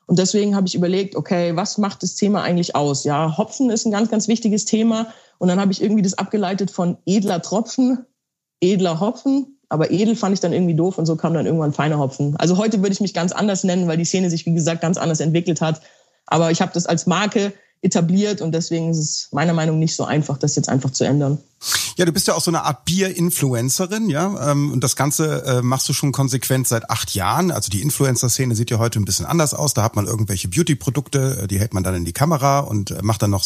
Und 0.08 0.18
deswegen 0.18 0.56
habe 0.56 0.66
ich 0.66 0.74
überlegt, 0.74 1.16
okay, 1.16 1.56
was 1.56 1.78
macht 1.78 2.02
das 2.02 2.16
Thema 2.16 2.42
eigentlich 2.42 2.76
aus? 2.76 3.04
Ja, 3.04 3.38
Hopfen 3.38 3.70
ist 3.70 3.86
ein 3.86 3.92
ganz, 3.92 4.10
ganz 4.10 4.28
wichtiges 4.28 4.66
Thema. 4.66 5.08
Und 5.38 5.50
dann 5.50 5.60
habe 5.60 5.72
ich 5.72 5.84
irgendwie 5.84 6.02
das 6.02 6.18
abgeleitet 6.18 6.72
von 6.72 6.98
edler 7.06 7.42
Tropfen, 7.42 8.06
edler 8.60 9.00
Hopfen. 9.00 9.60
Aber 9.68 9.92
edel 9.92 10.16
fand 10.16 10.34
ich 10.34 10.40
dann 10.40 10.54
irgendwie 10.54 10.74
doof 10.74 10.98
und 10.98 11.06
so 11.06 11.16
kam 11.16 11.36
dann 11.36 11.46
irgendwann 11.46 11.74
feiner 11.74 12.00
Hopfen. 12.00 12.36
Also 12.38 12.58
heute 12.58 12.80
würde 12.80 12.94
ich 12.94 13.02
mich 13.02 13.14
ganz 13.14 13.32
anders 13.34 13.64
nennen, 13.64 13.88
weil 13.88 13.98
die 13.98 14.06
Szene 14.06 14.32
sich, 14.32 14.46
wie 14.48 14.54
gesagt, 14.54 14.82
ganz 14.82 14.98
anders 14.98 15.20
entwickelt 15.20 15.62
hat. 15.62 15.82
Aber 16.26 16.50
ich 16.50 16.62
habe 16.62 16.72
das 16.74 16.88
als 16.88 17.06
Marke 17.06 17.54
etabliert 17.82 18.42
und 18.42 18.52
deswegen 18.52 18.90
ist 18.90 18.98
es 18.98 19.28
meiner 19.32 19.54
Meinung 19.54 19.76
nach 19.76 19.80
nicht 19.80 19.96
so 19.96 20.04
einfach, 20.04 20.38
das 20.38 20.56
jetzt 20.56 20.70
einfach 20.70 20.92
zu 20.92 21.06
ändern. 21.06 21.38
Ja, 21.98 22.06
du 22.06 22.14
bist 22.14 22.28
ja 22.28 22.34
auch 22.34 22.42
so 22.42 22.52
eine 22.52 22.64
Art 22.64 22.86
Bier-Influencerin, 22.86 24.10
ja, 24.10 24.52
ähm, 24.52 24.72
und 24.72 24.84
das 24.84 24.96
Ganze 24.96 25.44
äh, 25.46 25.62
machst 25.62 25.90
du 25.90 25.94
schon 25.94 26.12
konsequent 26.12 26.68
seit 26.68 26.90
acht 26.90 27.14
Jahren. 27.16 27.52
Also 27.52 27.70
die 27.70 27.82
Influencer-Szene 27.82 28.56
sieht 28.56 28.70
ja 28.72 28.80
heute 28.80 29.00
ein 29.00 29.06
bisschen 29.06 29.26
anders 29.26 29.54
aus. 29.54 29.74
Da 29.74 29.84
hat 29.84 29.96
man 29.96 30.08
irgendwelche 30.08 30.48
Beauty-Produkte, 30.48 31.42
äh, 31.44 31.48
die 31.48 31.60
hält 31.60 31.74
man 31.74 31.84
dann 31.84 31.96
in 31.96 32.06
die 32.06 32.14
Kamera 32.14 32.60
und 32.60 32.92
äh, 32.92 33.02
macht 33.02 33.22
dann 33.22 33.32
noch 33.32 33.46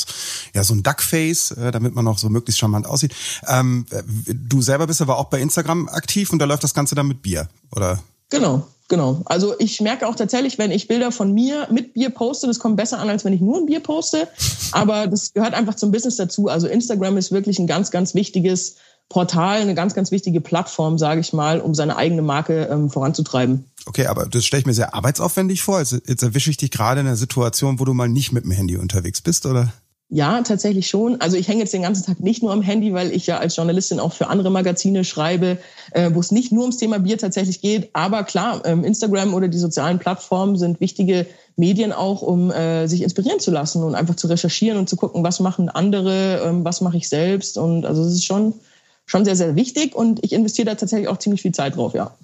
ja 0.53 0.63
so 0.63 0.75
ein 0.75 0.83
Duckface, 0.83 1.55
damit 1.71 1.95
man 1.95 2.05
noch 2.05 2.19
so 2.19 2.29
möglichst 2.29 2.59
charmant 2.59 2.85
aussieht. 2.85 3.15
Ähm, 3.47 3.85
du 4.27 4.61
selber 4.61 4.85
bist 4.85 5.01
aber 5.01 5.17
auch 5.17 5.25
bei 5.25 5.41
Instagram 5.41 5.89
aktiv 5.89 6.31
und 6.31 6.39
da 6.39 6.45
läuft 6.45 6.63
das 6.63 6.73
Ganze 6.73 6.93
dann 6.93 7.07
mit 7.07 7.21
Bier, 7.23 7.49
oder? 7.71 8.03
Genau, 8.29 8.67
Genau. 8.89 9.21
Also 9.25 9.55
ich 9.59 9.81
merke 9.81 10.07
auch 10.07 10.15
tatsächlich, 10.15 10.57
wenn 10.57 10.71
ich 10.71 10.87
Bilder 10.87 11.11
von 11.11 11.33
mir 11.33 11.67
mit 11.71 11.93
Bier 11.93 12.09
poste, 12.09 12.47
das 12.47 12.59
kommt 12.59 12.77
besser 12.77 12.99
an, 12.99 13.09
als 13.09 13.23
wenn 13.23 13.33
ich 13.33 13.41
nur 13.41 13.57
ein 13.57 13.65
Bier 13.65 13.79
poste. 13.79 14.27
Aber 14.71 15.07
das 15.07 15.33
gehört 15.33 15.53
einfach 15.53 15.75
zum 15.75 15.91
Business 15.91 16.17
dazu. 16.17 16.47
Also 16.47 16.67
Instagram 16.67 17.17
ist 17.17 17.31
wirklich 17.31 17.59
ein 17.59 17.67
ganz, 17.67 17.91
ganz 17.91 18.13
wichtiges 18.13 18.75
Portal, 19.09 19.61
eine 19.61 19.75
ganz, 19.75 19.93
ganz 19.93 20.11
wichtige 20.11 20.41
Plattform, 20.41 20.97
sage 20.97 21.21
ich 21.21 21.33
mal, 21.33 21.61
um 21.61 21.75
seine 21.75 21.97
eigene 21.97 22.21
Marke 22.21 22.67
ähm, 22.71 22.89
voranzutreiben. 22.89 23.65
Okay, 23.85 24.07
aber 24.07 24.25
das 24.25 24.45
stelle 24.45 24.61
ich 24.61 24.65
mir 24.65 24.73
sehr 24.73 24.93
arbeitsaufwendig 24.93 25.61
vor. 25.61 25.77
Also 25.77 25.97
jetzt 26.05 26.23
erwische 26.23 26.49
ich 26.49 26.57
dich 26.57 26.71
gerade 26.71 27.01
in 27.01 27.07
einer 27.07 27.15
Situation, 27.15 27.79
wo 27.79 27.85
du 27.85 27.93
mal 27.93 28.09
nicht 28.09 28.31
mit 28.31 28.43
dem 28.43 28.51
Handy 28.51 28.77
unterwegs 28.77 29.21
bist, 29.21 29.45
oder? 29.45 29.71
Ja, 30.13 30.39
tatsächlich 30.43 30.87
schon. 30.87 31.19
Also 31.21 31.37
ich 31.37 31.47
hänge 31.47 31.61
jetzt 31.61 31.73
den 31.73 31.81
ganzen 31.81 32.05
Tag 32.05 32.19
nicht 32.19 32.43
nur 32.43 32.53
am 32.53 32.61
Handy, 32.61 32.93
weil 32.93 33.11
ich 33.11 33.25
ja 33.25 33.39
als 33.39 33.55
Journalistin 33.55 33.99
auch 33.99 34.13
für 34.13 34.27
andere 34.27 34.51
Magazine 34.51 35.03
schreibe, 35.03 35.57
äh, 35.89 36.11
wo 36.13 36.19
es 36.19 36.29
nicht 36.29 36.51
nur 36.51 36.61
ums 36.61 36.77
Thema 36.77 36.99
Bier 36.99 37.17
tatsächlich 37.17 37.61
geht. 37.61 37.89
Aber 37.93 38.23
klar, 38.23 38.61
ähm, 38.63 38.83
Instagram 38.83 39.33
oder 39.33 39.47
die 39.47 39.57
sozialen 39.57 39.97
Plattformen 39.97 40.55
sind 40.55 40.79
wichtige 40.79 41.25
Medien 41.55 41.91
auch, 41.91 42.21
um 42.21 42.51
äh, 42.51 42.85
sich 42.85 43.01
inspirieren 43.01 43.39
zu 43.39 43.49
lassen 43.49 43.81
und 43.81 43.95
einfach 43.95 44.15
zu 44.15 44.27
recherchieren 44.27 44.77
und 44.77 44.87
zu 44.87 44.97
gucken, 44.97 45.23
was 45.23 45.39
machen 45.39 45.69
andere, 45.69 46.43
ähm, 46.45 46.63
was 46.63 46.81
mache 46.81 46.97
ich 46.97 47.09
selbst. 47.09 47.57
Und 47.57 47.83
also 47.83 48.03
es 48.03 48.13
ist 48.13 48.25
schon 48.25 48.53
schon 49.07 49.25
sehr, 49.25 49.35
sehr 49.35 49.55
wichtig 49.55 49.95
und 49.95 50.23
ich 50.23 50.31
investiere 50.31 50.67
da 50.67 50.75
tatsächlich 50.75 51.07
auch 51.09 51.17
ziemlich 51.17 51.41
viel 51.41 51.53
Zeit 51.53 51.75
drauf, 51.75 51.95
ja. 51.95 52.15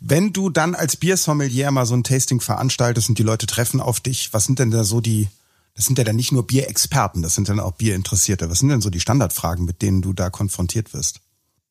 Wenn 0.00 0.32
du 0.32 0.50
dann 0.50 0.74
als 0.74 0.96
Biersommelier 0.96 1.70
mal 1.70 1.86
so 1.86 1.94
ein 1.94 2.02
Tasting 2.02 2.40
veranstaltest 2.40 3.08
und 3.08 3.18
die 3.18 3.22
Leute 3.22 3.46
treffen 3.46 3.80
auf 3.80 4.00
dich, 4.00 4.28
was 4.32 4.44
sind 4.44 4.58
denn 4.58 4.72
da 4.72 4.82
so 4.82 5.00
die 5.00 5.28
das 5.78 5.86
sind 5.86 5.96
ja 5.96 6.02
dann 6.02 6.16
nicht 6.16 6.32
nur 6.32 6.44
Bierexperten, 6.44 7.22
das 7.22 7.36
sind 7.36 7.48
dann 7.48 7.60
auch 7.60 7.70
Bierinteressierte. 7.70 8.50
Was 8.50 8.58
sind 8.58 8.68
denn 8.68 8.80
so 8.80 8.90
die 8.90 8.98
Standardfragen, 8.98 9.64
mit 9.64 9.80
denen 9.80 10.02
du 10.02 10.12
da 10.12 10.28
konfrontiert 10.28 10.92
wirst? 10.92 11.20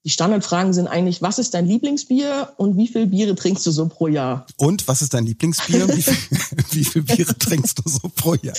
Die 0.06 0.09
Standardfragen 0.09 0.71
sind 0.71 0.88
eigentlich, 0.88 1.21
was 1.21 1.39
ist 1.39 1.54
dein 1.54 1.65
Lieblingsbier 1.65 2.54
und 2.56 2.77
wie 2.77 2.88
viele 2.88 3.07
Biere 3.07 3.36
trinkst 3.36 3.65
du 3.65 3.71
so 3.71 3.89
pro 3.89 4.07
Jahr? 4.07 4.48
Und 4.56 4.88
was 4.88 5.01
ist 5.01 5.13
dein 5.13 5.25
Lieblingsbier? 5.25 5.89
Wie, 5.94 6.01
viel, 6.01 6.15
wie 6.71 6.86
viele 6.86 7.04
Biere 7.04 7.38
trinkst 7.38 7.80
du 7.80 7.89
so 7.89 8.07
pro 8.15 8.36
Jahr? 8.36 8.56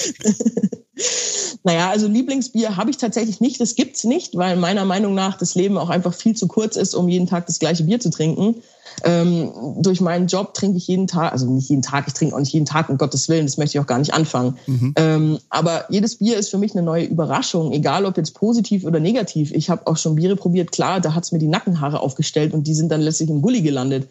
naja, 1.65 1.89
also 1.89 2.09
Lieblingsbier 2.09 2.77
habe 2.77 2.91
ich 2.91 2.99
tatsächlich 2.99 3.41
nicht. 3.41 3.59
Das 3.59 3.75
gibt's 3.75 4.05
nicht, 4.05 4.37
weil 4.37 4.57
meiner 4.57 4.85
Meinung 4.85 5.15
nach 5.15 5.39
das 5.39 5.55
Leben 5.55 5.79
auch 5.79 5.89
einfach 5.89 6.13
viel 6.13 6.37
zu 6.37 6.47
kurz 6.47 6.77
ist, 6.77 6.93
um 6.95 7.09
jeden 7.09 7.27
Tag 7.27 7.47
das 7.47 7.59
gleiche 7.59 7.85
Bier 7.85 8.01
zu 8.01 8.11
trinken. 8.11 8.57
Ähm, 9.05 9.53
durch 9.79 10.01
meinen 10.01 10.27
Job 10.27 10.55
trinke 10.55 10.79
ich 10.79 10.87
jeden 10.87 11.07
Tag, 11.07 11.33
also 11.33 11.47
nicht 11.47 11.69
jeden 11.69 11.83
Tag, 11.83 12.07
ich 12.07 12.15
trinke 12.15 12.35
auch 12.35 12.41
nicht 12.41 12.53
jeden 12.53 12.67
Tag, 12.67 12.89
um 12.89 12.99
Gottes 12.99 13.29
Willen, 13.29 13.47
das 13.47 13.59
möchte 13.59 13.77
ich 13.77 13.81
auch 13.83 13.87
gar 13.87 13.99
nicht 13.99 14.15
anfangen. 14.15 14.57
Mhm. 14.67 14.95
Ähm, 14.97 15.39
aber 15.51 15.85
jedes 15.91 16.19
Bier 16.19 16.37
ist 16.37 16.51
für 16.51 16.59
mich 16.59 16.73
eine 16.73 16.83
neue 16.83 17.05
Überraschung, 17.05 17.73
egal 17.73 18.05
ob 18.05 18.17
jetzt 18.17 18.35
positiv 18.35 18.85
oder 18.85 19.01
negativ. 19.01 19.53
Ich 19.53 19.71
habe 19.71 19.87
auch 19.87 19.97
schon 19.97 20.17
Biere 20.17 20.37
probiert, 20.37 20.73
klar, 20.73 21.01
da 21.01 21.15
hat's 21.15 21.33
mir 21.33 21.39
die 21.39 21.49
Nackenhaare 21.49 22.01
aufgestellt 22.01 22.55
und 22.55 22.67
die 22.67 22.75
sind 22.75 22.91
dann 22.91 23.01
letztlich 23.01 23.31
im 23.31 23.43
Gully 23.43 23.63
gelandet. 23.63 24.09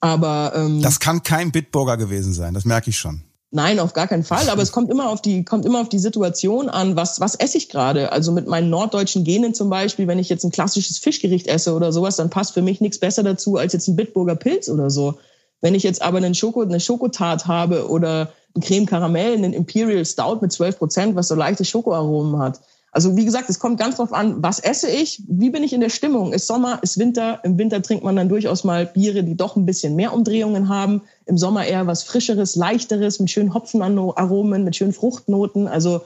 Aber 0.00 0.52
ähm, 0.56 0.80
das 0.80 0.98
kann 0.98 1.22
kein 1.22 1.52
Bitburger 1.52 1.96
gewesen 1.96 2.32
sein, 2.32 2.54
das 2.54 2.64
merke 2.64 2.90
ich 2.90 2.98
schon. 2.98 3.22
Nein, 3.52 3.80
auf 3.80 3.94
gar 3.94 4.06
keinen 4.06 4.22
Fall. 4.22 4.48
Aber 4.48 4.62
es 4.62 4.70
kommt 4.70 4.90
immer 4.90 5.08
auf 5.08 5.20
die, 5.22 5.44
kommt 5.44 5.66
immer 5.66 5.80
auf 5.80 5.88
die 5.88 5.98
Situation 5.98 6.68
an, 6.68 6.94
was, 6.94 7.18
was 7.18 7.34
esse 7.34 7.58
ich 7.58 7.68
gerade. 7.68 8.12
Also 8.12 8.30
mit 8.30 8.46
meinen 8.46 8.70
norddeutschen 8.70 9.24
Genen 9.24 9.54
zum 9.54 9.70
Beispiel, 9.70 10.06
wenn 10.06 10.20
ich 10.20 10.28
jetzt 10.28 10.44
ein 10.44 10.52
klassisches 10.52 10.98
Fischgericht 10.98 11.48
esse 11.48 11.74
oder 11.74 11.92
sowas, 11.92 12.16
dann 12.16 12.30
passt 12.30 12.54
für 12.54 12.62
mich 12.62 12.80
nichts 12.80 12.98
besser 12.98 13.24
dazu 13.24 13.56
als 13.56 13.72
jetzt 13.72 13.88
ein 13.88 13.96
Bitburger 13.96 14.36
Pilz 14.36 14.68
oder 14.68 14.88
so. 14.88 15.18
Wenn 15.60 15.74
ich 15.74 15.82
jetzt 15.82 16.00
aber 16.00 16.18
einen 16.18 16.34
Schoko, 16.34 16.62
eine 16.62 16.78
Schokotart 16.78 17.46
habe 17.46 17.88
oder 17.88 18.32
ein 18.56 18.60
Creme 18.62 18.86
Karamell, 18.86 19.34
einen 19.34 19.52
Imperial 19.52 20.04
Stout 20.04 20.38
mit 20.40 20.52
12 20.52 20.78
Prozent, 20.78 21.16
was 21.16 21.28
so 21.28 21.34
leichte 21.34 21.64
Schokoaromen 21.64 22.38
hat, 22.38 22.60
also 22.92 23.16
wie 23.16 23.24
gesagt, 23.24 23.48
es 23.48 23.58
kommt 23.58 23.78
ganz 23.78 23.96
drauf 23.96 24.12
an, 24.12 24.42
was 24.42 24.58
esse 24.58 24.90
ich, 24.90 25.22
wie 25.28 25.50
bin 25.50 25.62
ich 25.62 25.72
in 25.72 25.80
der 25.80 25.90
Stimmung. 25.90 26.32
Ist 26.32 26.46
Sommer, 26.46 26.80
ist 26.82 26.98
Winter. 26.98 27.40
Im 27.44 27.56
Winter 27.56 27.82
trinkt 27.82 28.02
man 28.02 28.16
dann 28.16 28.28
durchaus 28.28 28.64
mal 28.64 28.86
Biere, 28.86 29.22
die 29.22 29.36
doch 29.36 29.56
ein 29.56 29.64
bisschen 29.64 29.94
mehr 29.94 30.12
Umdrehungen 30.12 30.68
haben. 30.68 31.02
Im 31.26 31.38
Sommer 31.38 31.64
eher 31.64 31.86
was 31.86 32.02
Frischeres, 32.02 32.56
Leichteres, 32.56 33.20
mit 33.20 33.30
schönen 33.30 33.54
Hopfenaromen, 33.54 34.64
mit 34.64 34.74
schönen 34.74 34.92
Fruchtnoten. 34.92 35.68
Also 35.68 36.02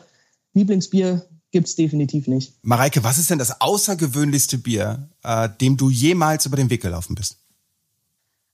Lieblingsbier 0.53 1.25
gibt's 1.53 1.75
definitiv 1.75 2.27
nicht. 2.27 2.53
Mareike, 2.63 3.03
was 3.03 3.17
ist 3.17 3.31
denn 3.31 3.39
das 3.39 3.61
außergewöhnlichste 3.61 4.59
Bier, 4.59 5.09
äh, 5.23 5.49
dem 5.61 5.77
du 5.77 5.89
jemals 5.89 6.45
über 6.45 6.57
den 6.57 6.69
Weg 6.69 6.83
gelaufen 6.83 7.15
bist? 7.15 7.39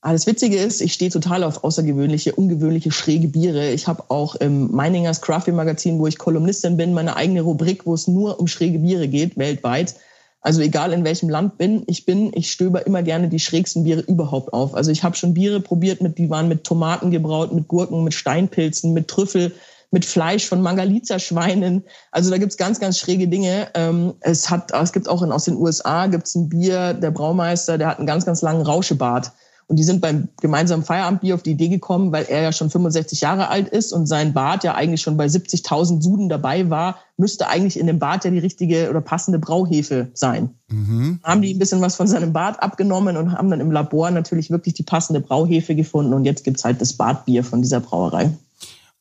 Ah, 0.02 0.12
das 0.12 0.26
Witzige 0.26 0.56
ist, 0.56 0.80
ich 0.80 0.94
stehe 0.94 1.10
total 1.10 1.44
auf 1.44 1.62
außergewöhnliche, 1.62 2.34
ungewöhnliche, 2.34 2.90
schräge 2.90 3.28
Biere. 3.28 3.70
Ich 3.70 3.86
habe 3.86 4.04
auch 4.08 4.34
im 4.34 4.70
Meiningers 4.70 5.20
Craft 5.20 5.48
Magazin, 5.52 5.98
wo 5.98 6.06
ich 6.06 6.16
Kolumnistin 6.16 6.78
bin, 6.78 6.94
meine 6.94 7.16
eigene 7.16 7.42
Rubrik, 7.42 7.84
wo 7.84 7.92
es 7.92 8.08
nur 8.08 8.40
um 8.40 8.46
schräge 8.46 8.78
Biere 8.78 9.08
geht, 9.08 9.36
weltweit. 9.36 9.96
Also 10.40 10.62
egal 10.62 10.94
in 10.94 11.04
welchem 11.04 11.28
Land 11.28 11.58
bin, 11.58 11.82
ich 11.86 12.06
bin, 12.06 12.32
ich 12.34 12.50
stöber 12.50 12.86
immer 12.86 13.02
gerne 13.02 13.28
die 13.28 13.38
schrägsten 13.38 13.84
Biere 13.84 14.00
überhaupt 14.00 14.54
auf. 14.54 14.74
Also 14.74 14.90
ich 14.90 15.04
habe 15.04 15.16
schon 15.16 15.34
Biere 15.34 15.60
probiert, 15.60 16.00
mit, 16.00 16.16
die 16.16 16.30
waren 16.30 16.48
mit 16.48 16.64
Tomaten 16.64 17.10
gebraut, 17.10 17.52
mit 17.52 17.68
Gurken, 17.68 18.02
mit 18.02 18.14
Steinpilzen, 18.14 18.94
mit 18.94 19.08
Trüffel, 19.08 19.52
mit 19.90 20.06
Fleisch 20.06 20.46
von 20.46 20.62
Mangalitza-Schweinen. 20.62 21.84
Also 22.10 22.30
da 22.30 22.38
gibt's 22.38 22.56
ganz, 22.56 22.80
ganz 22.80 22.98
schräge 22.98 23.28
Dinge. 23.28 23.68
Ähm, 23.74 24.14
es, 24.20 24.48
hat, 24.48 24.72
es 24.72 24.92
gibt 24.92 25.10
auch 25.10 25.20
in, 25.20 25.30
aus 25.30 25.44
den 25.44 25.56
USA 25.56 26.06
gibt's 26.06 26.34
ein 26.34 26.48
Bier, 26.48 26.94
der 26.94 27.10
Braumeister, 27.10 27.76
der 27.76 27.88
hat 27.88 27.98
einen 27.98 28.06
ganz, 28.06 28.24
ganz 28.24 28.40
langen 28.40 28.62
Rauschebart. 28.62 29.32
Und 29.70 29.76
die 29.76 29.84
sind 29.84 30.00
beim 30.00 30.26
gemeinsamen 30.40 30.82
Feierabendbier 30.82 31.36
auf 31.36 31.44
die 31.44 31.52
Idee 31.52 31.68
gekommen, 31.68 32.10
weil 32.10 32.24
er 32.24 32.42
ja 32.42 32.50
schon 32.50 32.70
65 32.70 33.20
Jahre 33.20 33.50
alt 33.50 33.68
ist 33.68 33.92
und 33.92 34.06
sein 34.06 34.32
Bart 34.32 34.64
ja 34.64 34.74
eigentlich 34.74 35.00
schon 35.00 35.16
bei 35.16 35.26
70.000 35.26 36.02
Suden 36.02 36.28
dabei 36.28 36.68
war, 36.70 36.96
müsste 37.16 37.46
eigentlich 37.46 37.78
in 37.78 37.86
dem 37.86 38.00
Bart 38.00 38.24
ja 38.24 38.32
die 38.32 38.40
richtige 38.40 38.90
oder 38.90 39.00
passende 39.00 39.38
Brauhefe 39.38 40.08
sein. 40.12 40.50
Mhm. 40.66 41.20
Haben 41.22 41.40
die 41.40 41.54
ein 41.54 41.60
bisschen 41.60 41.80
was 41.80 41.94
von 41.94 42.08
seinem 42.08 42.32
Bart 42.32 42.60
abgenommen 42.60 43.16
und 43.16 43.30
haben 43.30 43.48
dann 43.48 43.60
im 43.60 43.70
Labor 43.70 44.10
natürlich 44.10 44.50
wirklich 44.50 44.74
die 44.74 44.82
passende 44.82 45.20
Brauhefe 45.20 45.76
gefunden. 45.76 46.14
Und 46.14 46.24
jetzt 46.24 46.42
gibt's 46.42 46.64
halt 46.64 46.80
das 46.80 46.94
Bartbier 46.94 47.44
von 47.44 47.62
dieser 47.62 47.78
Brauerei. 47.78 48.32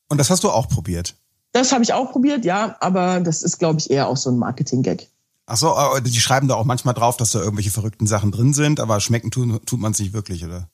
Und 0.08 0.20
das 0.20 0.30
hast 0.30 0.44
du 0.44 0.52
auch 0.52 0.70
probiert? 0.70 1.16
Das 1.52 1.72
habe 1.72 1.82
ich 1.82 1.94
auch 1.94 2.12
probiert, 2.12 2.46
ja, 2.46 2.76
aber 2.80 3.22
das 3.22 3.42
ist, 3.42 3.58
glaube 3.58 3.80
ich, 3.80 3.90
eher 3.90 4.08
auch 4.08 4.18
so 4.18 4.30
ein 4.30 4.38
Marketing-Gag. 4.38 5.08
Ach 5.50 5.58
so, 5.58 5.76
äh, 5.76 6.02
die 6.02 6.20
schreiben 6.20 6.48
da 6.48 6.56
auch 6.56 6.66
manchmal 6.66 6.94
drauf, 6.94 7.18
dass 7.18 7.32
da 7.32 7.40
irgendwelche 7.40 7.72
verrückten 7.72 8.06
Sachen 8.08 8.32
drin 8.32 8.54
sind, 8.54 8.80
aber 8.80 9.00
schmecken 9.00 9.32
tut, 9.32 9.66
tut 9.66 9.80
man 9.80 9.92
es 9.92 10.00
nicht 10.00 10.14
wirklich, 10.14 10.46
oder? 10.46 10.70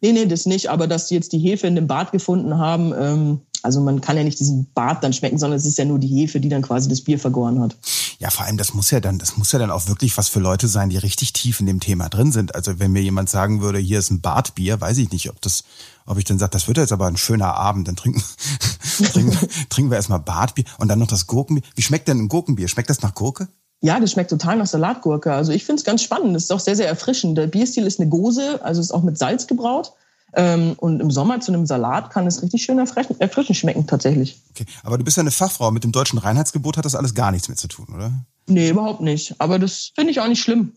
Nee, 0.00 0.12
nee, 0.12 0.26
das 0.26 0.46
nicht. 0.46 0.70
Aber 0.70 0.86
dass 0.86 1.08
die 1.08 1.14
jetzt 1.14 1.32
die 1.32 1.38
Hefe 1.38 1.66
in 1.66 1.74
dem 1.74 1.86
Bad 1.86 2.12
gefunden 2.12 2.58
haben, 2.58 2.92
ähm, 2.96 3.40
also 3.62 3.80
man 3.80 4.00
kann 4.00 4.16
ja 4.16 4.22
nicht 4.22 4.38
diesen 4.38 4.70
Bad 4.72 5.02
dann 5.02 5.12
schmecken, 5.12 5.38
sondern 5.38 5.58
es 5.58 5.64
ist 5.64 5.78
ja 5.78 5.84
nur 5.84 5.98
die 5.98 6.08
Hefe, 6.08 6.38
die 6.38 6.48
dann 6.48 6.62
quasi 6.62 6.88
das 6.88 7.00
Bier 7.00 7.18
vergoren 7.18 7.60
hat. 7.60 7.76
Ja, 8.18 8.30
vor 8.30 8.44
allem, 8.44 8.56
das 8.56 8.74
muss 8.74 8.90
ja 8.90 9.00
dann, 9.00 9.18
das 9.18 9.36
muss 9.36 9.50
ja 9.50 9.58
dann 9.58 9.70
auch 9.70 9.88
wirklich 9.88 10.16
was 10.16 10.28
für 10.28 10.40
Leute 10.40 10.68
sein, 10.68 10.90
die 10.90 10.98
richtig 10.98 11.32
tief 11.32 11.58
in 11.58 11.66
dem 11.66 11.80
Thema 11.80 12.08
drin 12.08 12.30
sind. 12.30 12.54
Also 12.54 12.78
wenn 12.78 12.92
mir 12.92 13.02
jemand 13.02 13.30
sagen 13.30 13.62
würde, 13.62 13.78
hier 13.78 13.98
ist 13.98 14.10
ein 14.10 14.20
Badbier, 14.20 14.80
weiß 14.80 14.98
ich 14.98 15.10
nicht, 15.10 15.30
ob 15.30 15.40
das, 15.40 15.64
ob 16.06 16.18
ich 16.18 16.24
dann 16.24 16.38
sage, 16.38 16.50
das 16.50 16.68
wird 16.68 16.76
jetzt 16.76 16.92
aber 16.92 17.06
ein 17.06 17.16
schöner 17.16 17.54
Abend, 17.54 17.88
dann 17.88 17.96
trinken, 17.96 18.22
trinken, 19.12 19.38
trinken 19.70 19.90
wir 19.90 19.96
erstmal 19.96 20.20
Badbier 20.20 20.64
und 20.78 20.88
dann 20.88 20.98
noch 20.98 21.08
das 21.08 21.26
Gurkenbier. 21.26 21.64
Wie 21.74 21.82
schmeckt 21.82 22.06
denn 22.06 22.18
ein 22.18 22.28
Gurkenbier? 22.28 22.68
Schmeckt 22.68 22.90
das 22.90 23.02
nach 23.02 23.14
Gurke? 23.14 23.48
Ja, 23.84 24.00
das 24.00 24.12
schmeckt 24.12 24.30
total 24.30 24.56
nach 24.56 24.64
Salatgurke. 24.64 25.30
Also 25.30 25.52
ich 25.52 25.66
finde 25.66 25.80
es 25.80 25.84
ganz 25.84 26.02
spannend. 26.02 26.34
Das 26.34 26.44
ist 26.44 26.52
auch 26.52 26.58
sehr, 26.58 26.74
sehr 26.74 26.88
erfrischend. 26.88 27.36
Der 27.36 27.46
Bierstil 27.46 27.86
ist 27.86 28.00
eine 28.00 28.08
Gose, 28.08 28.58
also 28.64 28.80
ist 28.80 28.92
auch 28.92 29.02
mit 29.02 29.18
Salz 29.18 29.46
gebraut. 29.46 29.92
Ähm, 30.32 30.72
und 30.78 31.00
im 31.00 31.10
Sommer 31.10 31.40
zu 31.40 31.52
einem 31.52 31.66
Salat 31.66 32.08
kann 32.08 32.26
es 32.26 32.40
richtig 32.40 32.64
schön 32.64 32.78
erfrischend 32.78 33.58
schmecken, 33.58 33.86
tatsächlich. 33.86 34.40
Okay, 34.52 34.64
aber 34.84 34.96
du 34.96 35.04
bist 35.04 35.18
ja 35.18 35.20
eine 35.20 35.30
Fachfrau. 35.30 35.70
Mit 35.70 35.84
dem 35.84 35.92
deutschen 35.92 36.18
Reinheitsgebot 36.18 36.78
hat 36.78 36.86
das 36.86 36.94
alles 36.94 37.12
gar 37.12 37.30
nichts 37.30 37.48
mehr 37.48 37.58
zu 37.58 37.68
tun, 37.68 37.88
oder? 37.94 38.10
Nee, 38.46 38.70
überhaupt 38.70 39.02
nicht. 39.02 39.34
Aber 39.38 39.58
das 39.58 39.92
finde 39.94 40.12
ich 40.12 40.20
auch 40.20 40.28
nicht 40.28 40.40
schlimm, 40.40 40.72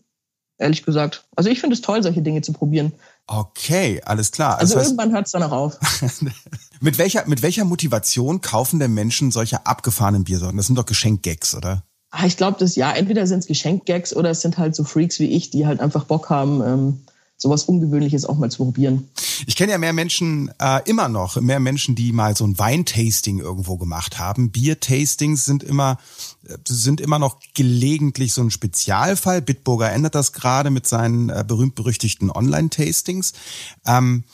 ehrlich 0.58 0.84
gesagt. 0.84 1.24
Also 1.34 1.48
ich 1.48 1.60
finde 1.60 1.76
es 1.76 1.80
toll, 1.80 2.02
solche 2.02 2.20
Dinge 2.20 2.42
zu 2.42 2.52
probieren. 2.52 2.92
Okay, 3.26 4.02
alles 4.04 4.32
klar. 4.32 4.58
Also, 4.58 4.76
also 4.76 4.86
irgendwann 4.86 5.12
hört 5.12 5.24
es 5.24 5.32
dann 5.32 5.44
auch 5.44 5.52
auf. 5.52 5.78
mit, 6.80 6.98
welcher, 6.98 7.26
mit 7.26 7.40
welcher 7.40 7.64
Motivation 7.64 8.42
kaufen 8.42 8.78
denn 8.78 8.92
Menschen 8.92 9.30
solche 9.30 9.64
abgefahrenen 9.64 10.24
Biersorten? 10.24 10.58
Das 10.58 10.66
sind 10.66 10.76
doch 10.76 10.84
Geschenkgags, 10.84 11.54
oder? 11.54 11.84
Ah, 12.10 12.26
ich 12.26 12.36
glaube, 12.36 12.56
das 12.58 12.74
ja, 12.76 12.90
entweder 12.92 13.26
sind 13.26 13.40
es 13.40 13.46
Geschenkgags 13.46 14.16
oder 14.16 14.30
es 14.30 14.40
sind 14.40 14.56
halt 14.56 14.74
so 14.74 14.84
Freaks 14.84 15.18
wie 15.20 15.26
ich, 15.26 15.50
die 15.50 15.66
halt 15.66 15.80
einfach 15.80 16.04
Bock 16.04 16.30
haben, 16.30 16.62
ähm, 16.62 17.00
sowas 17.36 17.64
Ungewöhnliches 17.64 18.24
auch 18.24 18.36
mal 18.36 18.50
zu 18.50 18.64
probieren. 18.64 19.08
Ich 19.46 19.54
kenne 19.54 19.72
ja 19.72 19.78
mehr 19.78 19.92
Menschen, 19.92 20.50
äh, 20.58 20.80
immer 20.86 21.08
noch, 21.08 21.40
mehr 21.40 21.60
Menschen, 21.60 21.94
die 21.94 22.12
mal 22.12 22.36
so 22.36 22.44
ein 22.44 22.58
Weintasting 22.58 23.38
irgendwo 23.38 23.76
gemacht 23.76 24.18
haben. 24.18 24.50
Biertastings 24.50 25.44
sind 25.44 25.62
immer, 25.62 25.98
äh, 26.48 26.56
sind 26.66 27.00
immer 27.00 27.20
noch 27.20 27.38
gelegentlich 27.54 28.32
so 28.32 28.42
ein 28.42 28.50
Spezialfall. 28.50 29.40
Bitburger 29.40 29.92
ändert 29.92 30.16
das 30.16 30.32
gerade 30.32 30.70
mit 30.70 30.88
seinen 30.88 31.28
äh, 31.28 31.44
berühmt-berüchtigten 31.46 32.30
Online-Tastings. 32.30 33.34
Ähm, 33.86 34.24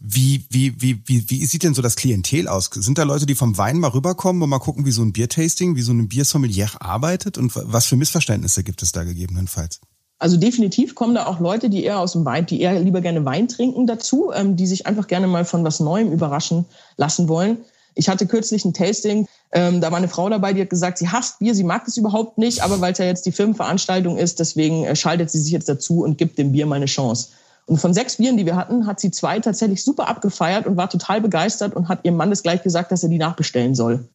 wie, 0.00 0.44
wie, 0.50 0.80
wie, 0.80 1.02
wie, 1.06 1.28
wie 1.28 1.46
sieht 1.46 1.62
denn 1.62 1.74
so 1.74 1.82
das 1.82 1.96
Klientel 1.96 2.48
aus? 2.48 2.70
Sind 2.72 2.98
da 2.98 3.02
Leute, 3.02 3.26
die 3.26 3.34
vom 3.34 3.58
Wein 3.58 3.78
mal 3.78 3.88
rüberkommen 3.88 4.42
und 4.42 4.48
mal 4.50 4.58
gucken, 4.58 4.86
wie 4.86 4.90
so 4.90 5.02
ein 5.02 5.12
Biertasting, 5.12 5.76
wie 5.76 5.82
so 5.82 5.92
ein 5.92 6.08
Biersommelier 6.08 6.70
arbeitet 6.80 7.38
und 7.38 7.52
was 7.54 7.86
für 7.86 7.96
Missverständnisse 7.96 8.64
gibt 8.64 8.82
es 8.82 8.92
da 8.92 9.04
gegebenenfalls? 9.04 9.80
Also 10.18 10.36
definitiv 10.36 10.94
kommen 10.94 11.14
da 11.14 11.26
auch 11.26 11.40
Leute, 11.40 11.70
die 11.70 11.82
eher 11.82 11.98
aus 11.98 12.12
dem 12.12 12.26
Wein, 12.26 12.44
die 12.44 12.60
eher 12.60 12.78
lieber 12.78 13.00
gerne 13.00 13.24
Wein 13.24 13.48
trinken 13.48 13.86
dazu, 13.86 14.30
ähm, 14.34 14.54
die 14.54 14.66
sich 14.66 14.86
einfach 14.86 15.06
gerne 15.06 15.26
mal 15.26 15.46
von 15.46 15.64
was 15.64 15.80
Neuem 15.80 16.12
überraschen 16.12 16.66
lassen 16.96 17.28
wollen. 17.28 17.58
Ich 17.94 18.08
hatte 18.08 18.26
kürzlich 18.26 18.64
ein 18.64 18.74
Tasting, 18.74 19.26
ähm, 19.52 19.80
da 19.80 19.90
war 19.90 19.98
eine 19.98 20.08
Frau 20.08 20.28
dabei, 20.28 20.52
die 20.52 20.60
hat 20.60 20.70
gesagt, 20.70 20.98
sie 20.98 21.08
hasst 21.08 21.38
Bier, 21.38 21.54
sie 21.54 21.64
mag 21.64 21.88
es 21.88 21.96
überhaupt 21.96 22.38
nicht, 22.38 22.62
aber 22.62 22.80
weil 22.80 22.92
es 22.92 22.98
ja 22.98 23.06
jetzt 23.06 23.26
die 23.26 23.32
Firmenveranstaltung 23.32 24.16
ist, 24.16 24.38
deswegen 24.38 24.84
äh, 24.84 24.94
schaltet 24.94 25.30
sie 25.30 25.40
sich 25.40 25.52
jetzt 25.52 25.68
dazu 25.68 26.04
und 26.04 26.18
gibt 26.18 26.38
dem 26.38 26.52
Bier 26.52 26.66
mal 26.66 26.76
eine 26.76 26.86
Chance. 26.86 27.28
Und 27.70 27.78
von 27.78 27.94
sechs 27.94 28.16
Bieren, 28.16 28.36
die 28.36 28.46
wir 28.46 28.56
hatten, 28.56 28.88
hat 28.88 28.98
sie 28.98 29.12
zwei 29.12 29.38
tatsächlich 29.38 29.84
super 29.84 30.08
abgefeiert 30.08 30.66
und 30.66 30.76
war 30.76 30.90
total 30.90 31.20
begeistert 31.20 31.76
und 31.76 31.88
hat 31.88 32.00
ihrem 32.02 32.16
Mann 32.16 32.28
das 32.28 32.42
gleich 32.42 32.64
gesagt, 32.64 32.90
dass 32.90 33.04
er 33.04 33.10
die 33.10 33.18
nachbestellen 33.18 33.76
soll. 33.76 34.08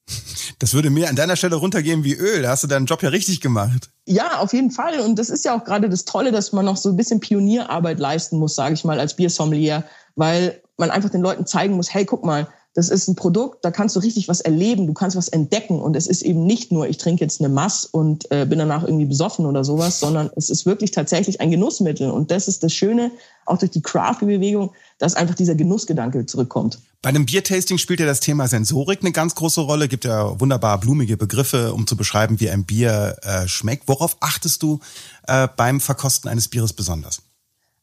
Das 0.59 0.73
würde 0.73 0.89
mir 0.89 1.07
an 1.07 1.15
deiner 1.15 1.37
Stelle 1.37 1.55
runtergehen 1.55 2.03
wie 2.03 2.15
Öl. 2.15 2.41
Da 2.41 2.49
hast 2.49 2.63
du 2.63 2.67
deinen 2.67 2.85
Job 2.85 3.01
ja 3.01 3.07
richtig 3.07 3.39
gemacht. 3.39 3.91
Ja, 4.05 4.39
auf 4.39 4.51
jeden 4.51 4.71
Fall. 4.71 4.99
Und 4.99 5.17
das 5.17 5.29
ist 5.29 5.45
ja 5.45 5.57
auch 5.57 5.63
gerade 5.63 5.89
das 5.89 6.03
Tolle, 6.03 6.33
dass 6.33 6.51
man 6.51 6.65
noch 6.65 6.75
so 6.75 6.89
ein 6.89 6.97
bisschen 6.97 7.21
Pionierarbeit 7.21 7.97
leisten 7.97 8.39
muss, 8.39 8.55
sage 8.55 8.73
ich 8.73 8.83
mal, 8.83 8.99
als 8.99 9.15
Biersommelier, 9.15 9.85
weil 10.17 10.61
man 10.75 10.91
einfach 10.91 11.09
den 11.09 11.21
Leuten 11.21 11.45
zeigen 11.45 11.77
muss, 11.77 11.93
hey, 11.93 12.03
guck 12.03 12.25
mal, 12.25 12.49
das 12.75 12.89
ist 12.89 13.07
ein 13.07 13.15
Produkt, 13.15 13.63
da 13.63 13.71
kannst 13.71 13.95
du 13.95 14.01
richtig 14.01 14.27
was 14.27 14.41
erleben, 14.41 14.85
du 14.85 14.93
kannst 14.93 15.15
was 15.15 15.29
entdecken 15.29 15.79
und 15.79 15.95
es 15.95 16.07
ist 16.07 16.21
eben 16.21 16.45
nicht 16.45 16.73
nur, 16.73 16.87
ich 16.87 16.97
trinke 16.97 17.23
jetzt 17.23 17.39
eine 17.39 17.47
Mass 17.49 17.85
und 17.85 18.29
äh, 18.31 18.45
bin 18.45 18.59
danach 18.59 18.83
irgendwie 18.83 19.05
besoffen 19.05 19.45
oder 19.45 19.63
sowas, 19.63 19.99
sondern 20.01 20.29
es 20.35 20.49
ist 20.49 20.65
wirklich 20.65 20.91
tatsächlich 20.91 21.39
ein 21.39 21.51
Genussmittel 21.51 22.11
und 22.11 22.31
das 22.31 22.49
ist 22.49 22.63
das 22.63 22.73
Schöne, 22.73 23.11
auch 23.45 23.57
durch 23.57 23.71
die 23.71 23.81
Craft-Bewegung, 23.81 24.73
dass 24.99 25.15
einfach 25.15 25.35
dieser 25.35 25.55
Genussgedanke 25.55 26.25
zurückkommt. 26.25 26.79
Bei 27.01 27.09
einem 27.09 27.25
Biertasting 27.25 27.77
spielt 27.77 28.01
ja 28.01 28.05
das 28.05 28.19
Thema 28.19 28.47
Sensorik 28.47 28.99
eine 29.01 29.13
ganz 29.13 29.35
große 29.35 29.61
Rolle, 29.61 29.87
gibt 29.87 30.03
ja 30.03 30.37
wunderbar 30.41 30.77
blumige 30.79 31.15
Begriffe, 31.15 31.73
um 31.73 31.87
zu 31.87 31.95
beschreiben, 31.95 32.41
wie 32.41 32.49
ein 32.49 32.65
Bier 32.65 33.15
äh, 33.21 33.47
schmeckt. 33.47 33.87
Worauf 33.87 34.17
achtest 34.19 34.63
du 34.63 34.79
äh, 35.27 35.47
beim 35.55 35.79
Verkosten 35.79 36.29
eines 36.29 36.49
Bieres 36.49 36.73
besonders? 36.73 37.21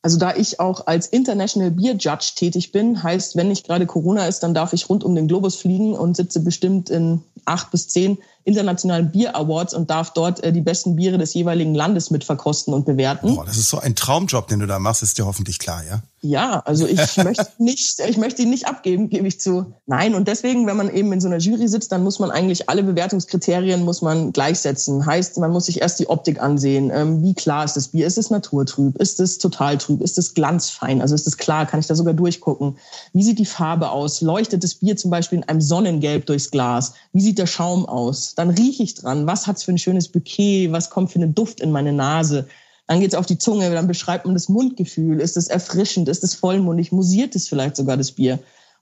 Also 0.02 0.18
da 0.18 0.34
ich 0.34 0.58
auch 0.58 0.88
als 0.88 1.06
International 1.06 1.70
Beer 1.70 1.94
Judge 1.94 2.32
tätig 2.34 2.72
bin, 2.72 3.02
heißt, 3.02 3.36
wenn 3.36 3.48
nicht 3.48 3.66
gerade 3.66 3.86
Corona 3.86 4.26
ist, 4.26 4.40
dann 4.40 4.52
darf 4.52 4.72
ich 4.72 4.88
rund 4.88 5.04
um 5.04 5.14
den 5.14 5.28
Globus 5.28 5.54
fliegen 5.54 5.94
und 5.94 6.16
sitze 6.16 6.40
bestimmt 6.40 6.90
in 6.90 7.22
acht 7.44 7.70
bis 7.70 7.88
zehn 7.88 8.18
internationalen 8.44 9.10
Bier 9.10 9.36
Awards 9.36 9.74
und 9.74 9.90
darf 9.90 10.12
dort 10.12 10.42
äh, 10.42 10.52
die 10.52 10.60
besten 10.60 10.96
Biere 10.96 11.18
des 11.18 11.34
jeweiligen 11.34 11.74
Landes 11.74 12.10
mit 12.10 12.24
verkosten 12.24 12.74
und 12.74 12.86
bewerten. 12.86 13.34
Boah, 13.34 13.44
das 13.44 13.56
ist 13.56 13.68
so 13.68 13.78
ein 13.78 13.94
Traumjob, 13.94 14.48
den 14.48 14.60
du 14.60 14.66
da 14.66 14.78
machst, 14.78 15.02
ist 15.02 15.18
dir 15.18 15.26
hoffentlich 15.26 15.58
klar, 15.58 15.82
ja? 15.88 16.02
Ja, 16.24 16.60
also 16.64 16.86
ich 16.86 17.16
möchte 17.24 17.48
nicht, 17.58 18.00
ich 18.00 18.16
möchte 18.16 18.42
ihn 18.42 18.50
nicht 18.50 18.66
abgeben, 18.66 19.10
gebe 19.10 19.26
ich 19.26 19.40
zu. 19.40 19.74
Nein, 19.86 20.14
und 20.14 20.28
deswegen, 20.28 20.66
wenn 20.66 20.76
man 20.76 20.88
eben 20.88 21.12
in 21.12 21.20
so 21.20 21.26
einer 21.26 21.38
Jury 21.38 21.66
sitzt, 21.66 21.90
dann 21.90 22.04
muss 22.04 22.20
man 22.20 22.30
eigentlich 22.30 22.70
alle 22.70 22.84
Bewertungskriterien 22.84 23.82
muss 23.84 24.02
man 24.02 24.32
gleichsetzen. 24.32 25.04
Heißt, 25.04 25.38
man 25.38 25.50
muss 25.50 25.66
sich 25.66 25.80
erst 25.80 25.98
die 25.98 26.08
Optik 26.08 26.40
ansehen. 26.40 26.90
Ähm, 26.94 27.22
wie 27.22 27.34
klar 27.34 27.64
ist 27.64 27.74
das 27.74 27.88
Bier? 27.88 28.06
Ist 28.06 28.18
es 28.18 28.30
naturtrüb? 28.30 28.96
Ist 28.98 29.18
es 29.18 29.38
total 29.38 29.78
trüb? 29.78 30.00
Ist 30.00 30.16
es 30.16 30.34
glanzfein? 30.34 31.02
Also 31.02 31.16
ist 31.16 31.26
es 31.26 31.36
klar? 31.36 31.66
Kann 31.66 31.80
ich 31.80 31.88
da 31.88 31.96
sogar 31.96 32.14
durchgucken? 32.14 32.76
Wie 33.12 33.24
sieht 33.24 33.40
die 33.40 33.46
Farbe 33.46 33.90
aus? 33.90 34.20
Leuchtet 34.20 34.62
das 34.62 34.76
Bier 34.76 34.96
zum 34.96 35.10
Beispiel 35.10 35.38
in 35.38 35.48
einem 35.48 35.60
Sonnengelb 35.60 36.26
durchs 36.26 36.52
Glas? 36.52 36.94
Wie 37.12 37.20
sieht 37.20 37.38
der 37.38 37.46
Schaum 37.46 37.84
aus? 37.84 38.31
Dann 38.34 38.50
rieche 38.50 38.82
ich 38.82 38.94
dran. 38.94 39.26
Was 39.26 39.46
hat's 39.46 39.64
für 39.64 39.72
ein 39.72 39.78
schönes 39.78 40.08
Bouquet? 40.08 40.72
Was 40.72 40.90
kommt 40.90 41.10
für 41.10 41.18
einen 41.18 41.34
Duft 41.34 41.60
in 41.60 41.70
meine 41.70 41.92
Nase? 41.92 42.48
Dann 42.86 43.00
geht 43.00 43.12
es 43.12 43.18
auf 43.18 43.26
die 43.26 43.38
Zunge, 43.38 43.70
dann 43.70 43.86
beschreibt 43.86 44.26
man 44.26 44.34
das 44.34 44.48
Mundgefühl. 44.48 45.20
Ist 45.20 45.36
es 45.36 45.48
erfrischend? 45.48 46.08
Ist 46.08 46.24
es 46.24 46.34
vollmundig? 46.34 46.92
Musiert 46.92 47.34
es 47.36 47.48
vielleicht 47.48 47.76
sogar 47.76 47.96
das 47.96 48.12
Bier? 48.12 48.38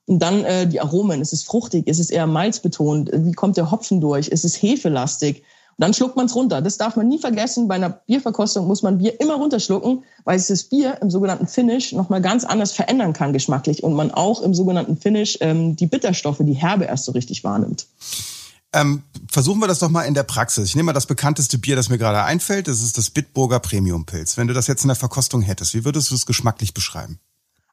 Und 0.06 0.20
dann 0.20 0.44
äh, 0.44 0.66
die 0.66 0.80
Aromen. 0.80 1.20
Ist 1.20 1.32
es 1.32 1.42
fruchtig? 1.42 1.86
Ist 1.86 2.00
es 2.00 2.10
eher 2.10 2.26
malzbetont? 2.26 3.10
Wie 3.12 3.32
kommt 3.32 3.56
der 3.56 3.70
Hopfen 3.70 4.00
durch? 4.00 4.28
Ist 4.28 4.44
es 4.44 4.60
hefelastig? 4.60 5.44
Und 5.80 5.84
dann 5.84 5.94
schluckt 5.94 6.16
man 6.16 6.26
es 6.26 6.34
runter. 6.34 6.60
Das 6.60 6.76
darf 6.76 6.96
man 6.96 7.08
nie 7.08 7.18
vergessen. 7.18 7.68
Bei 7.68 7.76
einer 7.76 7.90
Bierverkostung 7.90 8.66
muss 8.66 8.82
man 8.82 8.98
Bier 8.98 9.20
immer 9.20 9.36
runterschlucken, 9.36 10.02
weil 10.24 10.38
sich 10.38 10.48
das 10.48 10.64
Bier 10.64 10.98
im 11.00 11.10
sogenannten 11.10 11.46
Finish 11.46 11.92
nochmal 11.92 12.20
ganz 12.20 12.44
anders 12.44 12.72
verändern 12.72 13.12
kann 13.12 13.32
geschmacklich 13.32 13.82
und 13.82 13.94
man 13.94 14.10
auch 14.10 14.42
im 14.42 14.54
sogenannten 14.54 14.96
Finish 14.96 15.38
ähm, 15.40 15.76
die 15.76 15.86
Bitterstoffe, 15.86 16.40
die 16.40 16.54
Herbe 16.54 16.86
erst 16.86 17.04
so 17.04 17.12
richtig 17.12 17.44
wahrnimmt. 17.44 17.86
Ähm, 18.72 19.02
versuchen 19.30 19.60
wir 19.60 19.66
das 19.66 19.80
doch 19.80 19.88
mal 19.88 20.02
in 20.02 20.14
der 20.14 20.22
Praxis. 20.22 20.68
Ich 20.68 20.76
nehme 20.76 20.86
mal 20.86 20.92
das 20.92 21.06
bekannteste 21.06 21.58
Bier, 21.58 21.74
das 21.74 21.88
mir 21.88 21.98
gerade 21.98 22.22
einfällt. 22.22 22.68
Das 22.68 22.82
ist 22.82 22.96
das 22.96 23.10
Bitburger 23.10 23.58
Premium 23.58 24.06
Pilz. 24.06 24.36
Wenn 24.36 24.46
du 24.46 24.54
das 24.54 24.68
jetzt 24.68 24.82
in 24.82 24.88
der 24.88 24.96
Verkostung 24.96 25.42
hättest, 25.42 25.74
wie 25.74 25.84
würdest 25.84 26.10
du 26.10 26.14
es 26.14 26.26
geschmacklich 26.26 26.72
beschreiben? 26.72 27.18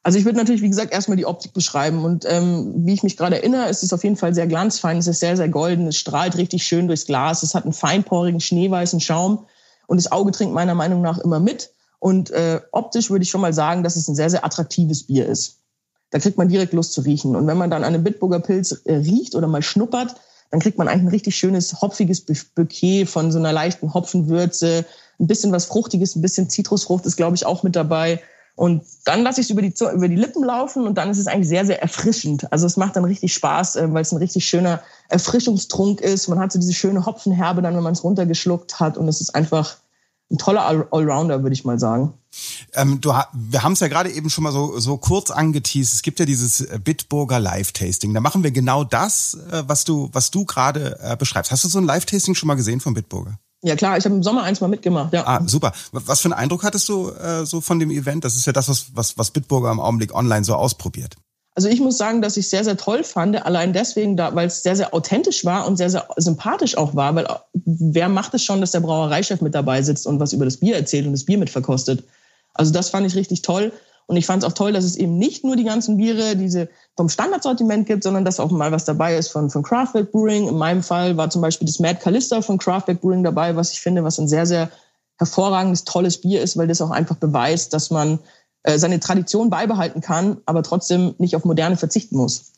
Also 0.02 0.18
ich 0.18 0.24
würde 0.24 0.38
natürlich, 0.38 0.62
wie 0.62 0.68
gesagt, 0.68 0.92
erstmal 0.92 1.16
die 1.16 1.26
Optik 1.26 1.52
beschreiben. 1.52 2.04
Und 2.04 2.24
ähm, 2.26 2.72
wie 2.86 2.94
ich 2.94 3.02
mich 3.02 3.16
gerade 3.16 3.36
erinnere, 3.36 3.68
ist 3.68 3.82
es 3.82 3.92
auf 3.92 4.02
jeden 4.02 4.16
Fall 4.16 4.34
sehr 4.34 4.46
glanzfein. 4.46 4.96
Es 4.96 5.06
ist 5.06 5.20
sehr, 5.20 5.36
sehr 5.36 5.48
golden. 5.48 5.86
Es 5.86 5.96
strahlt 5.96 6.36
richtig 6.36 6.66
schön 6.66 6.88
durchs 6.88 7.06
Glas. 7.06 7.42
Es 7.42 7.54
hat 7.54 7.64
einen 7.64 7.72
feinporigen, 7.72 8.40
schneeweißen 8.40 9.00
Schaum. 9.00 9.46
Und 9.86 9.98
das 9.98 10.10
Auge 10.10 10.32
trinkt 10.32 10.54
meiner 10.54 10.74
Meinung 10.74 11.02
nach 11.02 11.18
immer 11.18 11.40
mit. 11.40 11.70
Und 12.00 12.30
äh, 12.30 12.60
optisch 12.72 13.10
würde 13.10 13.22
ich 13.22 13.30
schon 13.30 13.40
mal 13.40 13.52
sagen, 13.52 13.82
dass 13.82 13.96
es 13.96 14.08
ein 14.08 14.14
sehr, 14.14 14.30
sehr 14.30 14.44
attraktives 14.44 15.06
Bier 15.06 15.26
ist. 15.26 15.58
Da 16.10 16.18
kriegt 16.18 16.38
man 16.38 16.48
direkt 16.48 16.72
Lust 16.72 16.92
zu 16.92 17.02
riechen. 17.02 17.36
Und 17.36 17.46
wenn 17.46 17.58
man 17.58 17.70
dann 17.70 17.84
einen 17.84 18.02
Bitburger 18.02 18.40
Pilz 18.40 18.72
äh, 18.84 18.94
riecht 18.94 19.34
oder 19.34 19.46
mal 19.46 19.62
schnuppert, 19.62 20.14
dann 20.50 20.60
kriegt 20.60 20.78
man 20.78 20.88
eigentlich 20.88 21.04
ein 21.04 21.08
richtig 21.08 21.36
schönes 21.36 21.80
hopfiges 21.80 22.24
Bouquet 22.54 23.06
von 23.06 23.30
so 23.30 23.38
einer 23.38 23.52
leichten 23.52 23.92
Hopfenwürze, 23.92 24.84
ein 25.20 25.26
bisschen 25.26 25.52
was 25.52 25.66
Fruchtiges, 25.66 26.16
ein 26.16 26.22
bisschen 26.22 26.48
Zitrusfrucht 26.48 27.04
ist, 27.06 27.16
glaube 27.16 27.36
ich, 27.36 27.44
auch 27.44 27.62
mit 27.62 27.76
dabei. 27.76 28.20
Und 28.58 28.82
dann 29.04 29.22
lasse 29.22 29.40
ich 29.40 29.46
es 29.46 29.50
über 29.50 29.62
die, 29.62 29.72
über 29.94 30.08
die 30.08 30.16
Lippen 30.16 30.42
laufen 30.42 30.84
und 30.84 30.98
dann 30.98 31.10
ist 31.10 31.18
es 31.18 31.28
eigentlich 31.28 31.48
sehr, 31.48 31.64
sehr 31.64 31.80
erfrischend. 31.80 32.52
Also 32.52 32.66
es 32.66 32.76
macht 32.76 32.96
dann 32.96 33.04
richtig 33.04 33.32
Spaß, 33.34 33.76
äh, 33.76 33.92
weil 33.92 34.02
es 34.02 34.10
ein 34.10 34.18
richtig 34.18 34.46
schöner 34.46 34.82
Erfrischungstrunk 35.08 36.00
ist. 36.00 36.26
Man 36.26 36.40
hat 36.40 36.50
so 36.50 36.58
diese 36.58 36.74
schöne 36.74 37.06
Hopfenherbe 37.06 37.62
dann, 37.62 37.76
wenn 37.76 37.84
man 37.84 37.92
es 37.92 38.02
runtergeschluckt 38.02 38.80
hat. 38.80 38.98
Und 38.98 39.06
es 39.06 39.20
ist 39.20 39.32
einfach 39.32 39.76
ein 40.32 40.38
toller 40.38 40.66
Allrounder, 40.90 41.42
würde 41.44 41.54
ich 41.54 41.64
mal 41.64 41.78
sagen. 41.78 42.14
Ähm, 42.74 43.00
du, 43.00 43.12
wir 43.32 43.62
haben 43.62 43.72
es 43.72 43.80
ja 43.80 43.88
gerade 43.88 44.10
eben 44.10 44.30
schon 44.30 44.44
mal 44.44 44.52
so, 44.52 44.78
so 44.78 44.96
kurz 44.96 45.30
angeteased. 45.30 45.94
Es 45.94 46.02
gibt 46.02 46.20
ja 46.20 46.26
dieses 46.26 46.60
äh, 46.60 46.78
Bitburger 46.82 47.40
Live-Tasting. 47.40 48.14
Da 48.14 48.20
machen 48.20 48.42
wir 48.42 48.50
genau 48.50 48.84
das, 48.84 49.34
äh, 49.50 49.62
was 49.66 49.84
du, 49.84 50.10
was 50.12 50.30
du 50.30 50.44
gerade 50.44 50.98
äh, 51.02 51.16
beschreibst. 51.16 51.50
Hast 51.50 51.64
du 51.64 51.68
so 51.68 51.78
ein 51.78 51.84
Live-Tasting 51.84 52.34
schon 52.34 52.46
mal 52.46 52.54
gesehen 52.54 52.80
von 52.80 52.94
Bitburger? 52.94 53.38
Ja 53.62 53.74
klar, 53.74 53.98
ich 53.98 54.04
habe 54.04 54.14
im 54.14 54.22
Sommer 54.22 54.44
eins 54.44 54.60
mal 54.60 54.68
mitgemacht. 54.68 55.12
Ja. 55.12 55.26
Ah, 55.26 55.42
super. 55.46 55.72
Was 55.90 56.20
für 56.20 56.26
einen 56.26 56.34
Eindruck 56.34 56.62
hattest 56.62 56.88
du 56.88 57.10
äh, 57.10 57.44
so 57.44 57.60
von 57.60 57.80
dem 57.80 57.90
Event? 57.90 58.24
Das 58.24 58.36
ist 58.36 58.46
ja 58.46 58.52
das, 58.52 58.68
was, 58.68 58.86
was, 58.94 59.18
was 59.18 59.30
Bitburger 59.32 59.72
im 59.72 59.80
Augenblick 59.80 60.14
online 60.14 60.44
so 60.44 60.54
ausprobiert. 60.54 61.16
Also 61.56 61.68
ich 61.68 61.80
muss 61.80 61.98
sagen, 61.98 62.22
dass 62.22 62.36
ich 62.36 62.48
sehr, 62.48 62.62
sehr 62.62 62.76
toll 62.76 63.02
fand, 63.02 63.44
allein 63.44 63.72
deswegen, 63.72 64.16
da, 64.16 64.32
weil 64.32 64.46
es 64.46 64.62
sehr, 64.62 64.76
sehr 64.76 64.94
authentisch 64.94 65.44
war 65.44 65.66
und 65.66 65.76
sehr, 65.76 65.90
sehr 65.90 66.06
sympathisch 66.16 66.76
auch 66.76 66.94
war, 66.94 67.16
weil 67.16 67.26
wer 67.52 68.08
macht 68.08 68.32
es 68.34 68.44
schon, 68.44 68.60
dass 68.60 68.70
der 68.70 68.78
Brauereichef 68.78 69.40
mit 69.40 69.56
dabei 69.56 69.82
sitzt 69.82 70.06
und 70.06 70.20
was 70.20 70.32
über 70.32 70.44
das 70.44 70.58
Bier 70.58 70.76
erzählt 70.76 71.06
und 71.06 71.12
das 71.12 71.24
Bier 71.24 71.36
mit 71.36 71.50
verkostet. 71.50 72.04
Also 72.58 72.72
das 72.72 72.90
fand 72.90 73.06
ich 73.06 73.14
richtig 73.14 73.42
toll. 73.42 73.72
Und 74.06 74.16
ich 74.16 74.24
fand 74.24 74.42
es 74.42 74.48
auch 74.48 74.54
toll, 74.54 74.72
dass 74.72 74.84
es 74.84 74.96
eben 74.96 75.18
nicht 75.18 75.44
nur 75.44 75.54
die 75.54 75.64
ganzen 75.64 75.98
Biere, 75.98 76.34
diese 76.34 76.68
vom 76.96 77.10
Standardsortiment 77.10 77.86
gibt, 77.86 78.02
sondern 78.02 78.24
dass 78.24 78.40
auch 78.40 78.50
mal 78.50 78.72
was 78.72 78.86
dabei 78.86 79.16
ist 79.16 79.28
von, 79.28 79.50
von 79.50 79.62
Craftback 79.62 80.12
Brewing. 80.12 80.48
In 80.48 80.56
meinem 80.56 80.82
Fall 80.82 81.18
war 81.18 81.28
zum 81.28 81.42
Beispiel 81.42 81.66
das 81.66 81.78
Mad 81.78 82.00
Callista 82.02 82.40
von 82.40 82.56
Craftback 82.56 83.02
Brewing 83.02 83.22
dabei, 83.22 83.54
was 83.54 83.72
ich 83.72 83.80
finde, 83.80 84.04
was 84.04 84.18
ein 84.18 84.26
sehr, 84.26 84.46
sehr 84.46 84.70
hervorragendes, 85.18 85.84
tolles 85.84 86.22
Bier 86.22 86.40
ist, 86.40 86.56
weil 86.56 86.68
das 86.68 86.80
auch 86.80 86.90
einfach 86.90 87.16
beweist, 87.16 87.74
dass 87.74 87.90
man 87.90 88.18
seine 88.76 89.00
Tradition 89.00 89.50
beibehalten 89.50 90.00
kann, 90.00 90.38
aber 90.46 90.62
trotzdem 90.62 91.14
nicht 91.18 91.36
auf 91.36 91.44
Moderne 91.44 91.76
verzichten 91.76 92.16
muss. 92.16 92.52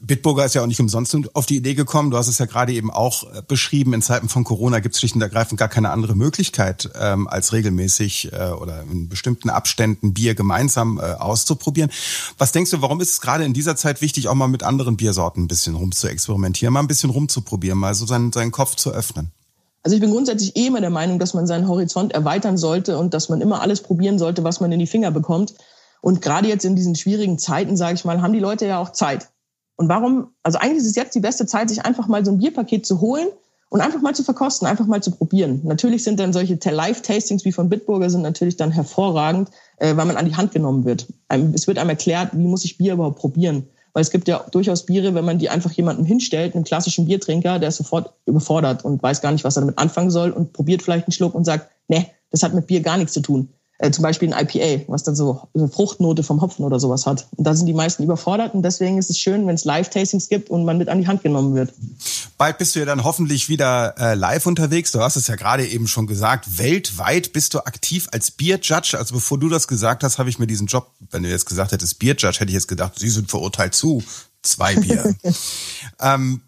Bitburger 0.00 0.44
ist 0.44 0.54
ja 0.54 0.62
auch 0.62 0.66
nicht 0.66 0.80
umsonst 0.80 1.16
auf 1.34 1.46
die 1.46 1.56
Idee 1.56 1.74
gekommen. 1.74 2.10
Du 2.10 2.16
hast 2.16 2.28
es 2.28 2.38
ja 2.38 2.46
gerade 2.46 2.72
eben 2.72 2.90
auch 2.90 3.22
äh, 3.24 3.42
beschrieben. 3.46 3.92
In 3.92 4.02
Zeiten 4.02 4.28
von 4.28 4.44
Corona 4.44 4.80
gibt 4.80 4.94
es 4.94 5.00
schlicht 5.00 5.14
und 5.14 5.22
ergreifend 5.22 5.58
gar 5.58 5.68
keine 5.68 5.90
andere 5.90 6.16
Möglichkeit, 6.16 6.90
ähm, 6.98 7.28
als 7.28 7.52
regelmäßig 7.52 8.32
äh, 8.32 8.50
oder 8.50 8.82
in 8.82 9.08
bestimmten 9.08 9.50
Abständen 9.50 10.14
Bier 10.14 10.34
gemeinsam 10.34 10.98
äh, 10.98 11.02
auszuprobieren. 11.02 11.90
Was 12.38 12.52
denkst 12.52 12.70
du, 12.70 12.82
warum 12.82 13.00
ist 13.00 13.12
es 13.12 13.20
gerade 13.20 13.44
in 13.44 13.52
dieser 13.52 13.76
Zeit 13.76 14.00
wichtig, 14.00 14.28
auch 14.28 14.34
mal 14.34 14.48
mit 14.48 14.62
anderen 14.62 14.96
Biersorten 14.96 15.44
ein 15.44 15.48
bisschen 15.48 15.74
rum 15.74 15.92
zu 15.92 16.08
experimentieren, 16.08 16.72
mal 16.72 16.80
ein 16.80 16.88
bisschen 16.88 17.10
rumzuprobieren, 17.10 17.78
mal 17.78 17.94
so 17.94 18.06
seinen, 18.06 18.32
seinen 18.32 18.50
Kopf 18.50 18.74
zu 18.76 18.90
öffnen? 18.90 19.30
Also 19.82 19.96
ich 19.96 20.00
bin 20.00 20.12
grundsätzlich 20.12 20.56
eh 20.56 20.66
immer 20.66 20.80
der 20.80 20.90
Meinung, 20.90 21.18
dass 21.18 21.34
man 21.34 21.46
seinen 21.46 21.66
Horizont 21.66 22.12
erweitern 22.12 22.56
sollte 22.56 22.98
und 22.98 23.14
dass 23.14 23.28
man 23.28 23.40
immer 23.40 23.62
alles 23.62 23.80
probieren 23.80 24.18
sollte, 24.18 24.44
was 24.44 24.60
man 24.60 24.70
in 24.70 24.78
die 24.78 24.86
Finger 24.86 25.10
bekommt. 25.10 25.54
Und 26.00 26.20
gerade 26.22 26.48
jetzt 26.48 26.64
in 26.64 26.76
diesen 26.76 26.94
schwierigen 26.94 27.38
Zeiten, 27.38 27.76
sage 27.76 27.94
ich 27.94 28.04
mal, 28.04 28.22
haben 28.22 28.32
die 28.32 28.40
Leute 28.40 28.66
ja 28.66 28.78
auch 28.80 28.90
Zeit. 28.90 29.28
Und 29.76 29.88
warum, 29.88 30.28
also 30.42 30.58
eigentlich 30.58 30.78
ist 30.78 30.86
es 30.86 30.96
jetzt 30.96 31.14
die 31.14 31.20
beste 31.20 31.46
Zeit, 31.46 31.68
sich 31.68 31.84
einfach 31.84 32.06
mal 32.06 32.24
so 32.24 32.30
ein 32.30 32.38
Bierpaket 32.38 32.86
zu 32.86 33.00
holen 33.00 33.28
und 33.70 33.80
einfach 33.80 34.00
mal 34.00 34.14
zu 34.14 34.22
verkosten, 34.22 34.68
einfach 34.68 34.86
mal 34.86 35.02
zu 35.02 35.12
probieren. 35.12 35.62
Natürlich 35.64 36.04
sind 36.04 36.20
dann 36.20 36.32
solche 36.32 36.58
Live-Tastings 36.62 37.44
wie 37.44 37.52
von 37.52 37.68
Bitburger 37.68 38.10
sind 38.10 38.22
natürlich 38.22 38.56
dann 38.56 38.70
hervorragend, 38.70 39.50
äh, 39.78 39.96
weil 39.96 40.04
man 40.04 40.16
an 40.16 40.26
die 40.26 40.36
Hand 40.36 40.52
genommen 40.52 40.84
wird. 40.84 41.06
Es 41.28 41.66
wird 41.66 41.78
einem 41.78 41.90
erklärt, 41.90 42.30
wie 42.34 42.46
muss 42.46 42.64
ich 42.64 42.78
Bier 42.78 42.92
überhaupt 42.92 43.18
probieren. 43.18 43.66
Weil 43.94 44.02
es 44.02 44.10
gibt 44.10 44.26
ja 44.28 44.44
durchaus 44.50 44.86
Biere, 44.86 45.14
wenn 45.14 45.24
man 45.24 45.38
die 45.38 45.50
einfach 45.50 45.72
jemandem 45.72 46.06
hinstellt, 46.06 46.54
einem 46.54 46.64
klassischen 46.64 47.06
Biertrinker, 47.06 47.58
der 47.58 47.68
ist 47.68 47.76
sofort 47.76 48.14
überfordert 48.26 48.84
und 48.84 49.02
weiß 49.02 49.20
gar 49.20 49.32
nicht, 49.32 49.44
was 49.44 49.56
er 49.56 49.60
damit 49.60 49.78
anfangen 49.78 50.10
soll 50.10 50.30
und 50.30 50.52
probiert 50.52 50.82
vielleicht 50.82 51.06
einen 51.06 51.12
Schluck 51.12 51.34
und 51.34 51.44
sagt, 51.44 51.68
nee, 51.88 52.06
das 52.30 52.42
hat 52.42 52.54
mit 52.54 52.66
Bier 52.66 52.80
gar 52.80 52.96
nichts 52.96 53.12
zu 53.12 53.20
tun 53.20 53.52
äh, 53.82 53.90
zum 53.90 54.02
Beispiel 54.02 54.32
ein 54.32 54.46
IPA, 54.46 54.84
was 54.86 55.02
dann 55.02 55.16
so 55.16 55.48
eine 55.54 55.68
Fruchtnote 55.68 56.22
vom 56.22 56.40
Hopfen 56.40 56.64
oder 56.64 56.78
sowas 56.78 57.04
hat. 57.04 57.26
Und 57.36 57.44
da 57.44 57.52
sind 57.52 57.66
die 57.66 57.72
meisten 57.72 58.04
überfordert 58.04 58.54
und 58.54 58.62
deswegen 58.62 58.96
ist 58.96 59.10
es 59.10 59.18
schön, 59.18 59.44
wenn 59.48 59.56
es 59.56 59.64
Live-Tastings 59.64 60.28
gibt 60.28 60.50
und 60.50 60.64
man 60.64 60.78
mit 60.78 60.88
an 60.88 61.00
die 61.00 61.08
Hand 61.08 61.24
genommen 61.24 61.56
wird. 61.56 61.72
Bald 62.38 62.58
bist 62.58 62.76
du 62.76 62.78
ja 62.78 62.84
dann 62.84 63.02
hoffentlich 63.02 63.48
wieder 63.48 63.94
äh, 63.98 64.14
live 64.14 64.46
unterwegs. 64.46 64.92
Du 64.92 65.00
hast 65.00 65.16
es 65.16 65.26
ja 65.26 65.34
gerade 65.34 65.66
eben 65.66 65.88
schon 65.88 66.06
gesagt, 66.06 66.58
weltweit 66.58 67.32
bist 67.32 67.54
du 67.54 67.58
aktiv 67.58 68.06
als 68.12 68.30
Beer-Judge. 68.30 68.96
Also 68.96 69.16
bevor 69.16 69.38
du 69.38 69.48
das 69.48 69.66
gesagt 69.66 70.04
hast, 70.04 70.18
habe 70.18 70.30
ich 70.30 70.38
mir 70.38 70.46
diesen 70.46 70.68
Job, 70.68 70.92
wenn 71.10 71.24
du 71.24 71.28
jetzt 71.28 71.46
gesagt 71.46 71.72
hättest 71.72 71.98
Beer-Judge, 71.98 72.38
hätte 72.38 72.50
ich 72.50 72.54
jetzt 72.54 72.68
gedacht, 72.68 72.96
sie 72.96 73.10
sind 73.10 73.30
verurteilt 73.30 73.74
zu 73.74 74.00
zwei 74.42 74.76
Bier. 74.76 75.12
ähm, 76.00 76.40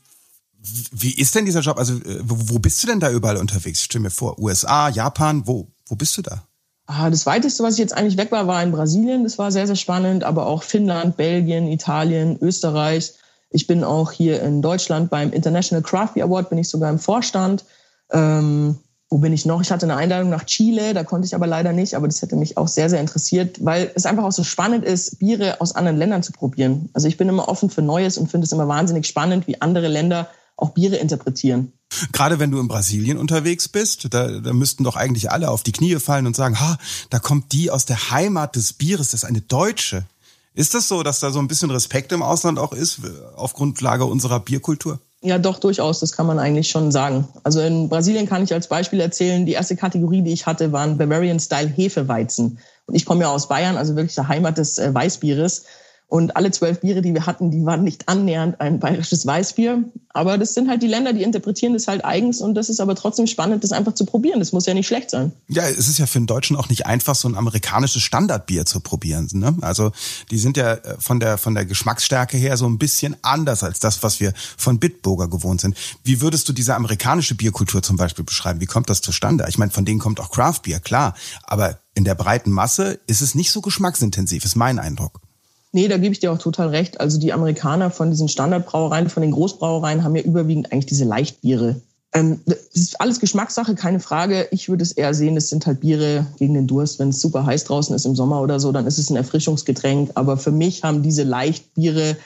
wie 0.92 1.14
ist 1.14 1.34
denn 1.34 1.46
dieser 1.46 1.60
Job? 1.60 1.78
Also 1.78 1.94
äh, 1.94 2.20
wo 2.22 2.60
bist 2.60 2.80
du 2.82 2.86
denn 2.86 3.00
da 3.00 3.10
überall 3.10 3.38
unterwegs? 3.38 3.80
Ich 3.80 3.86
stell 3.86 4.00
mir 4.00 4.10
vor, 4.10 4.38
USA, 4.38 4.88
Japan, 4.88 5.48
wo, 5.48 5.66
wo 5.86 5.96
bist 5.96 6.16
du 6.16 6.22
da? 6.22 6.46
Ah, 6.86 7.08
das 7.08 7.24
weiteste, 7.24 7.62
was 7.62 7.74
ich 7.74 7.80
jetzt 7.80 7.96
eigentlich 7.96 8.18
weg 8.18 8.30
war, 8.30 8.46
war 8.46 8.62
in 8.62 8.72
Brasilien. 8.72 9.24
Das 9.24 9.38
war 9.38 9.50
sehr, 9.50 9.66
sehr 9.66 9.76
spannend, 9.76 10.22
aber 10.22 10.46
auch 10.46 10.62
Finnland, 10.62 11.16
Belgien, 11.16 11.66
Italien, 11.66 12.38
Österreich. 12.40 13.14
Ich 13.50 13.66
bin 13.66 13.84
auch 13.84 14.12
hier 14.12 14.42
in 14.42 14.60
Deutschland 14.60 15.10
beim 15.10 15.32
International 15.32 15.82
Craft 15.82 16.14
Beer 16.14 16.24
Award, 16.24 16.50
bin 16.50 16.58
ich 16.58 16.68
sogar 16.68 16.90
im 16.90 16.98
Vorstand. 16.98 17.64
Ähm, 18.12 18.78
wo 19.08 19.18
bin 19.18 19.32
ich 19.32 19.46
noch? 19.46 19.62
Ich 19.62 19.70
hatte 19.70 19.86
eine 19.86 19.96
Einladung 19.96 20.28
nach 20.28 20.44
Chile, 20.44 20.92
da 20.92 21.04
konnte 21.04 21.24
ich 21.24 21.36
aber 21.36 21.46
leider 21.46 21.72
nicht, 21.72 21.94
aber 21.94 22.08
das 22.08 22.20
hätte 22.20 22.34
mich 22.34 22.56
auch 22.56 22.66
sehr, 22.66 22.90
sehr 22.90 23.00
interessiert, 23.00 23.64
weil 23.64 23.92
es 23.94 24.06
einfach 24.06 24.24
auch 24.24 24.32
so 24.32 24.42
spannend 24.42 24.84
ist, 24.84 25.20
Biere 25.20 25.60
aus 25.60 25.76
anderen 25.76 25.98
Ländern 25.98 26.24
zu 26.24 26.32
probieren. 26.32 26.90
Also 26.94 27.06
ich 27.06 27.16
bin 27.16 27.28
immer 27.28 27.48
offen 27.48 27.70
für 27.70 27.82
Neues 27.82 28.18
und 28.18 28.28
finde 28.28 28.46
es 28.46 28.52
immer 28.52 28.66
wahnsinnig 28.66 29.06
spannend, 29.06 29.46
wie 29.46 29.62
andere 29.62 29.86
Länder 29.86 30.28
auch 30.56 30.70
Biere 30.70 30.96
interpretieren. 30.96 31.73
Gerade 32.12 32.38
wenn 32.38 32.50
du 32.50 32.58
in 32.58 32.68
Brasilien 32.68 33.18
unterwegs 33.18 33.68
bist, 33.68 34.12
da, 34.12 34.40
da 34.40 34.52
müssten 34.52 34.84
doch 34.84 34.96
eigentlich 34.96 35.30
alle 35.30 35.50
auf 35.50 35.62
die 35.62 35.72
Knie 35.72 35.96
fallen 35.96 36.26
und 36.26 36.34
sagen, 36.34 36.58
ha, 36.60 36.78
da 37.10 37.18
kommt 37.18 37.52
die 37.52 37.70
aus 37.70 37.84
der 37.84 38.10
Heimat 38.10 38.56
des 38.56 38.72
Bieres, 38.72 39.10
das 39.10 39.22
ist 39.22 39.28
eine 39.28 39.40
Deutsche. 39.40 40.04
Ist 40.54 40.74
das 40.74 40.88
so, 40.88 41.02
dass 41.02 41.20
da 41.20 41.30
so 41.30 41.40
ein 41.40 41.48
bisschen 41.48 41.70
Respekt 41.70 42.12
im 42.12 42.22
Ausland 42.22 42.58
auch 42.58 42.72
ist, 42.72 43.00
auf 43.36 43.54
Grundlage 43.54 44.04
unserer 44.04 44.40
Bierkultur? 44.40 45.00
Ja, 45.24 45.38
doch, 45.38 45.58
durchaus. 45.58 46.00
Das 46.00 46.12
kann 46.12 46.26
man 46.26 46.38
eigentlich 46.38 46.68
schon 46.68 46.92
sagen. 46.92 47.26
Also 47.44 47.60
in 47.60 47.88
Brasilien 47.88 48.28
kann 48.28 48.44
ich 48.44 48.52
als 48.52 48.68
Beispiel 48.68 49.00
erzählen, 49.00 49.46
die 49.46 49.52
erste 49.52 49.74
Kategorie, 49.74 50.20
die 50.20 50.32
ich 50.32 50.44
hatte, 50.44 50.70
waren 50.70 50.98
Bavarian 50.98 51.40
Style 51.40 51.68
Hefeweizen. 51.68 52.58
Und 52.86 52.94
ich 52.94 53.06
komme 53.06 53.22
ja 53.22 53.30
aus 53.30 53.48
Bayern, 53.48 53.78
also 53.78 53.96
wirklich 53.96 54.14
der 54.14 54.28
Heimat 54.28 54.58
des 54.58 54.76
äh, 54.76 54.92
Weißbieres. 54.92 55.64
Und 56.06 56.36
alle 56.36 56.50
zwölf 56.50 56.80
Biere, 56.80 57.02
die 57.02 57.12
wir 57.12 57.26
hatten, 57.26 57.50
die 57.50 57.64
waren 57.64 57.82
nicht 57.82 58.08
annähernd 58.08 58.60
ein 58.60 58.78
bayerisches 58.78 59.26
Weißbier. 59.26 59.84
Aber 60.10 60.38
das 60.38 60.54
sind 60.54 60.68
halt 60.68 60.82
die 60.82 60.86
Länder, 60.86 61.12
die 61.12 61.22
interpretieren 61.22 61.72
das 61.72 61.88
halt 61.88 62.04
eigens. 62.04 62.40
Und 62.40 62.54
das 62.54 62.68
ist 62.68 62.78
aber 62.78 62.94
trotzdem 62.94 63.26
spannend, 63.26 63.64
das 63.64 63.72
einfach 63.72 63.94
zu 63.94 64.04
probieren. 64.04 64.38
Das 64.38 64.52
muss 64.52 64.66
ja 64.66 64.74
nicht 64.74 64.86
schlecht 64.86 65.10
sein. 65.10 65.32
Ja, 65.48 65.64
es 65.64 65.88
ist 65.88 65.98
ja 65.98 66.06
für 66.06 66.18
einen 66.18 66.28
Deutschen 66.28 66.56
auch 66.56 66.68
nicht 66.68 66.86
einfach, 66.86 67.16
so 67.16 67.26
ein 67.26 67.34
amerikanisches 67.34 68.02
Standardbier 68.02 68.64
zu 68.64 68.78
probieren. 68.80 69.28
Ne? 69.32 69.56
Also 69.62 69.90
die 70.30 70.38
sind 70.38 70.56
ja 70.56 70.74
äh, 70.74 70.96
von 71.00 71.18
der, 71.18 71.36
von 71.36 71.54
der 71.54 71.64
Geschmacksstärke 71.64 72.36
her 72.36 72.56
so 72.56 72.66
ein 72.66 72.78
bisschen 72.78 73.16
anders 73.22 73.64
als 73.64 73.80
das, 73.80 74.02
was 74.02 74.20
wir 74.20 74.34
von 74.36 74.78
Bitburger 74.78 75.28
gewohnt 75.28 75.62
sind. 75.62 75.76
Wie 76.04 76.20
würdest 76.20 76.48
du 76.48 76.52
diese 76.52 76.76
amerikanische 76.76 77.34
Bierkultur 77.34 77.82
zum 77.82 77.96
Beispiel 77.96 78.24
beschreiben? 78.24 78.60
Wie 78.60 78.66
kommt 78.66 78.88
das 78.88 79.00
zustande? 79.00 79.46
Ich 79.48 79.58
meine, 79.58 79.72
von 79.72 79.84
denen 79.84 79.98
kommt 79.98 80.20
auch 80.20 80.30
Craft 80.30 80.60
Beer, 80.62 80.80
klar. 80.80 81.14
Aber 81.42 81.78
in 81.94 82.04
der 82.04 82.14
breiten 82.14 82.52
Masse 82.52 83.00
ist 83.06 83.20
es 83.20 83.34
nicht 83.34 83.50
so 83.50 83.60
geschmacksintensiv, 83.60 84.44
ist 84.44 84.54
mein 84.54 84.78
Eindruck. 84.78 85.23
Nee, 85.74 85.88
da 85.88 85.98
gebe 85.98 86.12
ich 86.12 86.20
dir 86.20 86.30
auch 86.30 86.38
total 86.38 86.68
recht. 86.68 87.00
Also 87.00 87.18
die 87.18 87.32
Amerikaner 87.32 87.90
von 87.90 88.08
diesen 88.08 88.28
Standardbrauereien, 88.28 89.10
von 89.10 89.22
den 89.22 89.32
Großbrauereien 89.32 90.04
haben 90.04 90.14
ja 90.14 90.22
überwiegend 90.22 90.72
eigentlich 90.72 90.86
diese 90.86 91.04
Leichtbiere. 91.04 91.80
Ähm, 92.12 92.40
das 92.46 92.58
ist 92.74 93.00
alles 93.00 93.18
Geschmackssache, 93.18 93.74
keine 93.74 93.98
Frage. 93.98 94.46
Ich 94.52 94.68
würde 94.68 94.84
es 94.84 94.92
eher 94.92 95.14
sehen, 95.14 95.36
es 95.36 95.48
sind 95.48 95.66
halt 95.66 95.80
Biere 95.80 96.26
gegen 96.38 96.54
den 96.54 96.68
Durst. 96.68 97.00
Wenn 97.00 97.08
es 97.08 97.20
super 97.20 97.44
heiß 97.44 97.64
draußen 97.64 97.92
ist 97.92 98.06
im 98.06 98.14
Sommer 98.14 98.40
oder 98.40 98.60
so, 98.60 98.70
dann 98.70 98.86
ist 98.86 98.98
es 98.98 99.10
ein 99.10 99.16
Erfrischungsgetränk. 99.16 100.12
Aber 100.14 100.36
für 100.36 100.52
mich 100.52 100.84
haben 100.84 101.02
diese 101.02 101.24
Leichtbiere, 101.24 102.16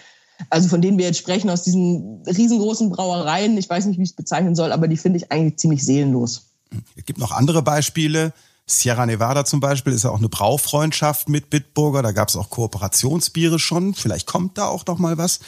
also 0.51 0.69
von 0.69 0.83
denen 0.83 0.99
wir 0.99 1.07
jetzt 1.07 1.19
sprechen, 1.19 1.49
aus 1.49 1.63
diesen 1.63 2.23
riesengroßen 2.27 2.91
Brauereien, 2.91 3.57
ich 3.57 3.71
weiß 3.71 3.87
nicht, 3.87 3.97
wie 3.97 4.03
ich 4.03 4.11
es 4.11 4.17
bezeichnen 4.17 4.57
soll, 4.57 4.73
aber 4.73 4.89
die 4.89 4.99
finde 4.99 5.17
ich 5.17 5.33
eigentlich 5.33 5.57
ziemlich 5.57 5.83
seelenlos. 5.83 6.51
Es 6.97 7.07
gibt 7.07 7.19
noch 7.19 7.33
andere 7.33 7.63
Beispiele. 7.63 8.35
Sierra 8.71 9.07
Nevada 9.07 9.45
zum 9.45 9.61
Beispiel 9.61 9.95
ist 9.95 10.05
ja 10.05 10.11
auch 10.11 10.19
eine 10.19 10.29
Braufreundschaft 10.29 11.29
mit 11.29 11.49
Bitburger. 11.49 12.03
Da 12.03 12.13
gab 12.13 12.29
es 12.29 12.37
auch 12.37 12.51
Kooperationsbiere 12.51 13.59
schon. 13.59 13.95
Vielleicht 13.95 14.27
kommt 14.27 14.59
da 14.59 14.67
auch 14.67 14.85
noch 14.87 14.99
mal 14.99 15.17
was. 15.17 15.41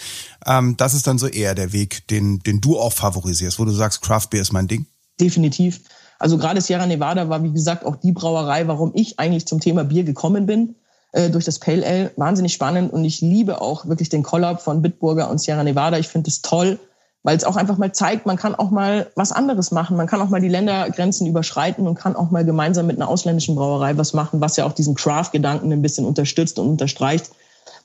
Ähm, 0.46 0.76
das 0.78 0.94
ist 0.94 1.06
dann 1.06 1.18
so 1.18 1.26
eher 1.26 1.54
der 1.54 1.72
Weg, 1.72 2.09
den, 2.09 2.38
den 2.40 2.61
du 2.61 2.78
auch 2.78 2.94
favorisierst, 2.94 3.59
wo 3.59 3.66
du 3.66 3.72
sagst, 3.72 4.00
Craft 4.00 4.28
Beer 4.30 4.40
ist 4.40 4.52
mein 4.52 4.68
Ding. 4.68 4.87
Definitiv. 5.20 5.83
Also 6.18 6.38
gerade 6.38 6.61
Sierra 6.61 6.87
Nevada 6.87 7.28
war, 7.28 7.42
wie 7.42 7.52
gesagt, 7.52 7.85
auch 7.85 7.96
die 7.96 8.12
Brauerei, 8.12 8.66
warum 8.66 8.92
ich 8.94 9.18
eigentlich 9.18 9.46
zum 9.46 9.61
Thema 9.61 9.85
Bier 9.85 10.04
gekommen 10.04 10.46
bin. 10.46 10.76
Äh, 11.12 11.30
durch 11.30 11.44
das 11.44 11.59
Pale 11.59 11.85
Ale. 11.85 12.12
Wahnsinnig 12.16 12.52
spannend 12.52 12.92
und 12.92 13.04
ich 13.04 13.20
liebe 13.20 13.61
auch 13.61 13.87
wirklich 13.87 14.09
den 14.09 14.22
Collab 14.22 14.62
von 14.62 14.80
Bitburger 14.80 15.28
und 15.28 15.38
Sierra 15.40 15.64
Nevada. 15.64 15.98
Ich 15.98 16.09
finde 16.09 16.30
es 16.30 16.40
toll, 16.40 16.78
weil 17.22 17.37
es 17.37 17.44
auch 17.44 17.56
einfach 17.56 17.76
mal 17.76 17.92
zeigt, 17.92 18.26
man 18.26 18.37
kann 18.37 18.54
auch 18.54 18.70
mal 18.70 19.11
was 19.14 19.33
anderes 19.33 19.70
machen. 19.72 19.96
Man 19.96 20.06
kann 20.06 20.20
auch 20.22 20.30
mal 20.30 20.40
die 20.40 20.48
Ländergrenzen 20.48 21.26
überschreiten 21.26 21.87
und 21.87 21.94
kann 21.94 22.16
auch 22.16 22.30
mal 22.30 22.44
gemeinsam 22.44 22.87
mit 22.87 22.96
einer 22.96 23.09
ausländischen 23.09 23.56
Brauerei 23.56 23.96
was 23.96 24.14
machen, 24.14 24.40
was 24.40 24.56
ja 24.56 24.64
auch 24.64 24.72
diesen 24.72 24.94
Craft-Gedanken 24.94 25.72
ein 25.72 25.83
bisschen 25.83 26.06
unterstützt 26.06 26.59
und 26.59 26.68
unterstreicht. 26.68 27.30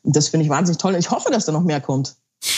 Und 0.04 0.16
das 0.16 0.30
finde 0.30 0.46
ich 0.46 0.50
wahnsinnig 0.50 0.78
toll. 0.78 0.96
Ich 0.96 1.12
hoffe, 1.12 1.32
dass 1.32 1.46
da 1.46 1.52
noch 1.52 1.64
mehr 1.64 1.82
kommt. 1.82 2.16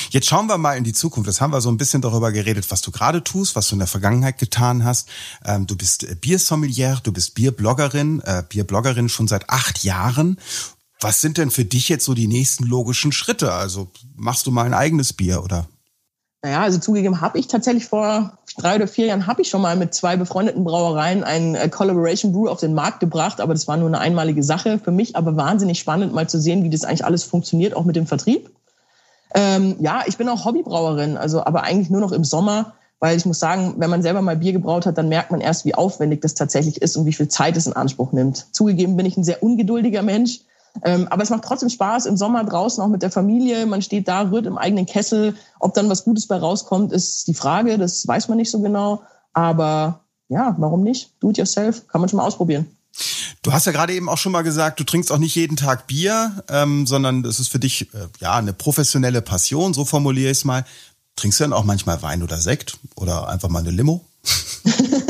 Jetzt 0.10 0.28
schauen 0.28 0.48
wir 0.48 0.58
mal 0.58 0.78
in 0.78 0.84
die 0.84 0.94
Zukunft. 0.94 1.28
Das 1.28 1.42
haben 1.42 1.52
wir 1.52 1.62
so 1.62 1.70
ein 1.70 1.78
bisschen 1.78 2.02
darüber 2.02 2.32
geredet, 2.32 2.70
was 2.70 2.82
du 2.82 2.92
gerade 2.92 3.24
tust, 3.24 3.56
was 3.56 3.70
du 3.70 3.76
in 3.76 3.80
der 3.80 3.88
Vergangenheit 3.88 4.38
getan 4.38 4.84
hast. 4.84 5.08
Ähm, 5.46 5.66
du 5.66 5.76
bist 5.76 6.04
äh, 6.04 6.16
Biersommelier, 6.16 7.00
du 7.04 7.12
bist 7.12 7.36
Bierbloggerin, 7.36 8.22
äh, 8.22 8.44
Bierbloggerin 8.48 9.10
schon 9.10 9.28
seit 9.28 9.50
acht 9.50 9.84
Jahren. 9.84 10.40
Was 11.00 11.22
sind 11.22 11.38
denn 11.38 11.52
für 11.52 11.66
dich 11.66 11.90
jetzt 11.90 12.06
so 12.06 12.14
die 12.14 12.28
nächsten 12.28 12.66
logischen 12.66 13.12
Schritte? 13.12 13.54
Also 13.54 13.92
machst 14.16 14.48
du 14.48 14.52
mal 14.52 14.66
ein 14.66 14.74
eigenes 14.74 15.14
Bier 15.14 15.44
oder 15.44 15.68
naja, 16.48 16.62
also 16.62 16.80
zugegeben 16.80 17.20
habe 17.20 17.38
ich 17.40 17.48
tatsächlich 17.48 17.88
vor 17.88 18.38
drei 18.58 18.78
oder 18.78 18.88
vier 18.88 19.08
Jahren 19.08 19.28
habe 19.28 19.42
ich 19.42 19.50
schon 19.50 19.62
mal 19.62 19.76
mit 19.76 19.94
zwei 19.94 20.16
befreundeten 20.16 20.64
Brauereien 20.64 21.26
ein 21.26 21.56
äh, 21.56 21.68
Collaboration 21.68 22.32
Brew 22.32 22.48
auf 22.48 22.62
den 22.62 22.74
Markt 22.74 23.02
gebracht, 23.02 23.42
aber 23.42 23.54
das 23.54 23.68
war 23.68 23.76
nur 23.76 23.88
eine 23.88 24.00
einmalige 24.00 24.42
Sache. 24.44 24.80
Für 24.80 24.92
mich 24.92 25.18
aber 25.18 25.36
wahnsinnig 25.36 25.78
spannend, 25.78 26.14
mal 26.14 26.30
zu 26.30 26.40
sehen, 26.40 26.64
wie 26.64 26.70
das 26.70 26.86
eigentlich 26.86 27.04
alles 27.04 27.26
funktioniert, 27.26 27.76
auch 27.76 27.84
mit 27.84 27.98
dem 27.98 28.08
Vertrieb. 28.08 28.50
Ähm, 29.36 29.76
ja, 29.82 30.04
ich 30.06 30.16
bin 30.16 30.30
auch 30.30 30.46
Hobbybrauerin, 30.46 31.18
also 31.18 31.44
aber 31.44 31.64
eigentlich 31.64 31.90
nur 31.90 32.00
noch 32.00 32.14
im 32.14 32.24
Sommer, 32.24 32.76
weil 33.02 33.18
ich 33.18 33.26
muss 33.26 33.40
sagen, 33.40 33.76
wenn 33.78 33.90
man 33.90 34.02
selber 34.02 34.22
mal 34.22 34.38
Bier 34.38 34.54
gebraut 34.54 34.86
hat, 34.86 34.98
dann 34.98 35.10
merkt 35.10 35.32
man 35.32 35.42
erst, 35.42 35.66
wie 35.66 35.76
aufwendig 35.76 36.22
das 36.22 36.34
tatsächlich 36.34 36.82
ist 36.82 36.96
und 36.96 37.06
wie 37.06 37.14
viel 37.14 37.28
Zeit 37.28 37.58
es 37.58 37.68
in 37.68 37.74
Anspruch 37.74 38.14
nimmt. 38.14 38.48
Zugegeben 38.54 38.96
bin 38.96 39.06
ich 39.06 39.18
ein 39.18 39.26
sehr 39.26 39.44
ungeduldiger 39.44 40.02
Mensch. 40.02 40.40
Ähm, 40.84 41.08
aber 41.10 41.24
es 41.24 41.30
macht 41.30 41.44
trotzdem 41.44 41.70
Spaß 41.70 42.06
im 42.06 42.18
Sommer 42.18 42.44
draußen 42.44 42.84
auch 42.84 42.88
mit 42.88 43.02
der 43.02 43.12
Familie. 43.12 43.66
Man 43.66 43.82
steht 43.82 44.08
da, 44.08 44.22
rührt 44.22 44.46
im 44.46 44.58
eigenen 44.58 44.86
Kessel. 44.86 45.36
Ob 45.60 45.74
dann 45.74 45.90
was 45.90 46.04
Gutes 46.04 46.28
bei 46.28 46.38
rauskommt, 46.38 46.92
ist 46.92 47.28
die 47.28 47.34
Frage. 47.34 47.78
Das 47.78 48.08
weiß 48.08 48.28
man 48.28 48.38
nicht 48.38 48.52
so 48.52 48.62
genau. 48.62 49.02
Aber 49.34 50.02
ja, 50.30 50.56
warum 50.58 50.84
nicht? 50.84 51.12
Do 51.20 51.30
it 51.30 51.38
yourself. 51.38 51.88
Kann 51.88 52.02
man 52.02 52.10
schon 52.10 52.18
mal 52.18 52.26
ausprobieren. 52.26 52.68
Du 53.44 53.54
hast 53.54 53.66
ja 53.66 53.72
gerade 53.72 53.94
eben 53.94 54.10
auch 54.10 54.18
schon 54.18 54.32
mal 54.32 54.42
gesagt, 54.42 54.80
du 54.80 54.84
trinkst 54.84 55.12
auch 55.12 55.20
nicht 55.20 55.36
jeden 55.36 55.56
Tag 55.56 55.88
Bier, 55.88 56.44
ähm, 56.50 56.88
sondern 56.88 57.24
das 57.24 57.40
ist 57.40 57.48
für 57.50 57.60
dich 57.60 57.94
äh, 57.94 58.08
ja 58.20 58.36
eine 58.36 58.54
professionelle 58.54 59.22
Passion, 59.22 59.74
so 59.74 59.86
formuliere 59.86 60.32
ich 60.32 60.40
es 60.40 60.46
mal. 60.46 60.66
Trinkst 61.16 61.40
du 61.40 61.44
dann 61.46 61.54
auch 61.54 61.64
manchmal 61.64 62.02
Wein 62.02 62.24
oder 62.24 62.40
Sekt 62.40 62.78
oder 62.96 63.28
einfach 63.30 63.50
mal 63.50 63.60
eine 63.60 63.72
Limo? 63.72 64.06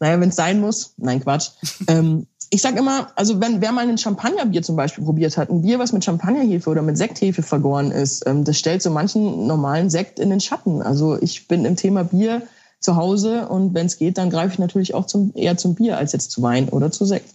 naja, 0.00 0.20
wenn 0.20 0.28
es 0.28 0.36
sein 0.36 0.60
muss. 0.60 0.92
Nein, 0.96 1.20
Quatsch. 1.20 1.50
ähm, 1.88 2.26
ich 2.54 2.62
sag 2.62 2.76
immer, 2.76 3.08
also 3.16 3.40
wenn 3.40 3.60
wer 3.60 3.72
mal 3.72 3.88
ein 3.88 3.98
Champagnerbier 3.98 4.62
zum 4.62 4.76
Beispiel 4.76 5.02
probiert 5.02 5.36
hat, 5.36 5.50
ein 5.50 5.62
Bier, 5.62 5.80
was 5.80 5.92
mit 5.92 6.04
Champagnerhefe 6.04 6.70
oder 6.70 6.82
mit 6.82 6.96
Sekthefe 6.96 7.42
vergoren 7.42 7.90
ist, 7.90 8.24
ähm, 8.28 8.44
das 8.44 8.60
stellt 8.60 8.80
so 8.80 8.90
manchen 8.90 9.48
normalen 9.48 9.90
Sekt 9.90 10.20
in 10.20 10.30
den 10.30 10.38
Schatten. 10.38 10.80
Also 10.80 11.20
ich 11.20 11.48
bin 11.48 11.64
im 11.64 11.74
Thema 11.74 12.04
Bier 12.04 12.42
zu 12.78 12.94
Hause 12.94 13.48
und 13.48 13.74
wenn 13.74 13.86
es 13.86 13.98
geht, 13.98 14.18
dann 14.18 14.30
greife 14.30 14.52
ich 14.52 14.58
natürlich 14.60 14.94
auch 14.94 15.06
zum, 15.06 15.32
eher 15.34 15.56
zum 15.56 15.74
Bier 15.74 15.98
als 15.98 16.12
jetzt 16.12 16.30
zu 16.30 16.42
Wein 16.42 16.68
oder 16.68 16.92
zu 16.92 17.04
Sekt. 17.04 17.28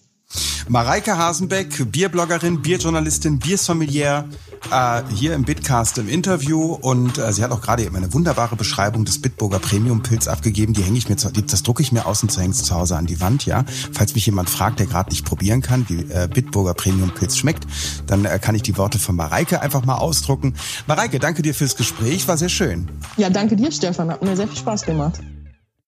Mareike 0.69 1.17
Hasenbeck, 1.17 1.91
Bierbloggerin, 1.91 2.61
Bierjournalistin, 2.61 3.39
Biersommelier, 3.39 4.29
äh, 4.71 5.01
hier 5.15 5.33
im 5.33 5.43
Bitcast 5.43 5.97
im 5.97 6.07
Interview 6.07 6.73
und 6.73 7.17
äh, 7.17 7.33
sie 7.33 7.43
hat 7.43 7.49
auch 7.49 7.61
gerade 7.61 7.83
eben 7.83 7.95
eine 7.95 8.13
wunderbare 8.13 8.55
Beschreibung 8.55 9.03
des 9.03 9.19
Bitburger 9.19 9.57
Premium 9.57 10.03
Pilz 10.03 10.27
abgegeben. 10.27 10.73
Die 10.73 10.83
hänge 10.83 10.99
ich 10.99 11.09
mir, 11.09 11.17
zu, 11.17 11.31
das 11.31 11.63
drucke 11.63 11.81
ich 11.81 11.91
mir 11.91 12.05
außen 12.05 12.29
zu 12.29 12.39
hängen 12.39 12.53
zu 12.53 12.75
Hause 12.75 12.97
an 12.97 13.07
die 13.07 13.19
Wand, 13.19 13.47
ja. 13.47 13.65
Falls 13.93 14.13
mich 14.13 14.27
jemand 14.27 14.47
fragt, 14.47 14.79
der 14.79 14.85
gerade 14.85 15.09
nicht 15.09 15.25
probieren 15.25 15.63
kann, 15.63 15.87
wie 15.89 16.01
äh, 16.01 16.29
Bitburger 16.31 16.75
Premium 16.75 17.09
Pilz 17.15 17.35
schmeckt, 17.35 17.65
dann 18.05 18.25
äh, 18.25 18.37
kann 18.37 18.53
ich 18.53 18.61
die 18.61 18.77
Worte 18.77 18.99
von 18.99 19.15
Mareike 19.15 19.61
einfach 19.61 19.83
mal 19.85 19.97
ausdrucken. 19.97 20.53
Mareike, 20.85 21.17
danke 21.17 21.41
dir 21.41 21.55
fürs 21.55 21.77
Gespräch, 21.77 22.27
war 22.27 22.37
sehr 22.37 22.49
schön. 22.49 22.87
Ja, 23.17 23.31
danke 23.31 23.55
dir, 23.55 23.71
Stefan, 23.71 24.11
hat 24.11 24.21
mir 24.21 24.35
sehr 24.35 24.47
viel 24.47 24.57
Spaß 24.57 24.83
gemacht. 24.83 25.19